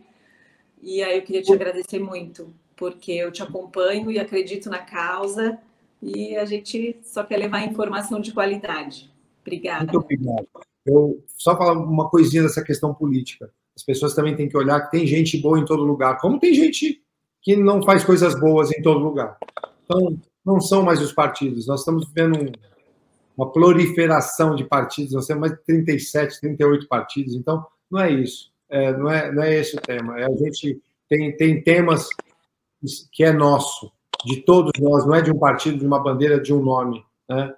E 0.82 1.04
aí 1.04 1.18
eu 1.18 1.22
queria 1.22 1.42
te 1.42 1.52
agradecer 1.52 2.00
muito, 2.00 2.54
porque 2.78 3.12
eu 3.12 3.30
te 3.30 3.44
acompanho 3.44 4.10
e 4.10 4.18
acredito 4.18 4.70
na 4.70 4.80
causa, 4.80 5.60
e 6.02 6.36
a 6.38 6.46
gente 6.46 6.98
só 7.04 7.24
quer 7.24 7.38
levar 7.38 7.66
informação 7.66 8.22
de 8.22 8.32
qualidade. 8.32 9.12
Obrigada. 9.42 9.92
Muito 9.92 9.98
obrigado. 9.98 10.48
Eu 10.86 11.24
só 11.38 11.58
falar 11.58 11.74
uma 11.74 12.10
coisinha 12.10 12.44
dessa 12.44 12.64
questão 12.64 12.94
política. 12.94 13.52
As 13.76 13.84
pessoas 13.84 14.16
também 14.16 14.36
têm 14.36 14.48
que 14.48 14.58
olhar 14.58 14.80
que 14.82 14.92
tem 14.92 15.06
gente 15.06 15.38
boa 15.38 15.60
em 15.60 15.66
todo 15.66 15.84
lugar, 15.84 16.20
como 16.20 16.39
tem 16.39 16.54
gente 16.54 17.04
que 17.42 17.56
não 17.56 17.82
faz 17.84 18.04
coisas 18.04 18.39
boas 18.39 18.72
em 18.72 18.82
todo 18.82 19.00
lugar. 19.00 19.38
Então, 19.84 20.18
não 20.46 20.60
são 20.60 20.84
mais 20.84 21.02
os 21.02 21.14
partidos. 21.14 21.68
Nós 21.68 21.82
estamos 21.82 22.08
vivendo 22.08 22.39
um, 22.39 22.52
uma 23.38 23.52
proliferação 23.52 24.56
de 24.56 24.64
partidos, 24.64 25.14
nós 25.14 25.28
temos 25.28 25.42
mais 25.42 25.54
de 25.54 25.64
37, 25.66 26.42
38 26.42 26.88
partidos, 26.88 27.36
então 27.36 27.66
não 27.89 28.00
é 28.00 28.12
isso. 28.12 28.52
É, 28.70 28.96
não, 28.96 29.10
é, 29.10 29.32
não 29.32 29.44
é 29.44 29.60
esse 29.60 29.76
o 29.76 29.82
tema. 29.82 30.20
É, 30.20 30.26
a 30.26 30.36
gente 30.36 30.82
tem, 31.10 31.36
tem 31.36 31.62
temas 31.62 32.08
que 33.12 33.24
é 33.24 33.32
nosso, 33.32 33.92
de 34.26 34.42
todos 34.42 34.72
nós, 34.80 35.06
não 35.06 35.16
é 35.16 35.22
de 35.22 35.32
um 35.32 35.38
partido, 35.38 35.78
de 35.78 35.86
uma 35.86 36.02
bandeira, 36.02 36.39
de 36.39 36.54
um 36.54 36.62
nome. 36.62 37.04
Né? 37.30 37.54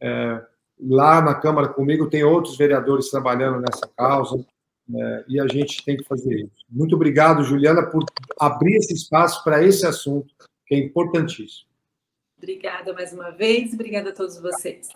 É, 0.00 0.42
lá 0.80 1.22
na 1.22 1.34
Câmara 1.34 1.68
comigo 1.68 2.10
tem 2.10 2.24
outros 2.24 2.56
vereadores 2.56 3.10
trabalhando 3.10 3.60
nessa 3.60 3.88
causa, 3.96 4.44
é, 4.94 5.24
e 5.28 5.40
a 5.40 5.46
gente 5.48 5.84
tem 5.84 5.96
que 5.96 6.04
fazer 6.04 6.34
isso. 6.34 6.64
Muito 6.70 6.94
obrigado, 6.94 7.42
Juliana, 7.42 7.84
por 7.86 8.04
abrir 8.38 8.76
esse 8.76 8.94
espaço 8.94 9.42
para 9.42 9.62
esse 9.62 9.86
assunto, 9.86 10.32
que 10.66 10.74
é 10.74 10.78
importantíssimo. 10.78 11.66
Obrigada 12.38 12.92
mais 12.92 13.12
uma 13.12 13.30
vez, 13.30 13.72
obrigada 13.72 14.10
a 14.10 14.12
todos 14.12 14.38
vocês. 14.38 14.88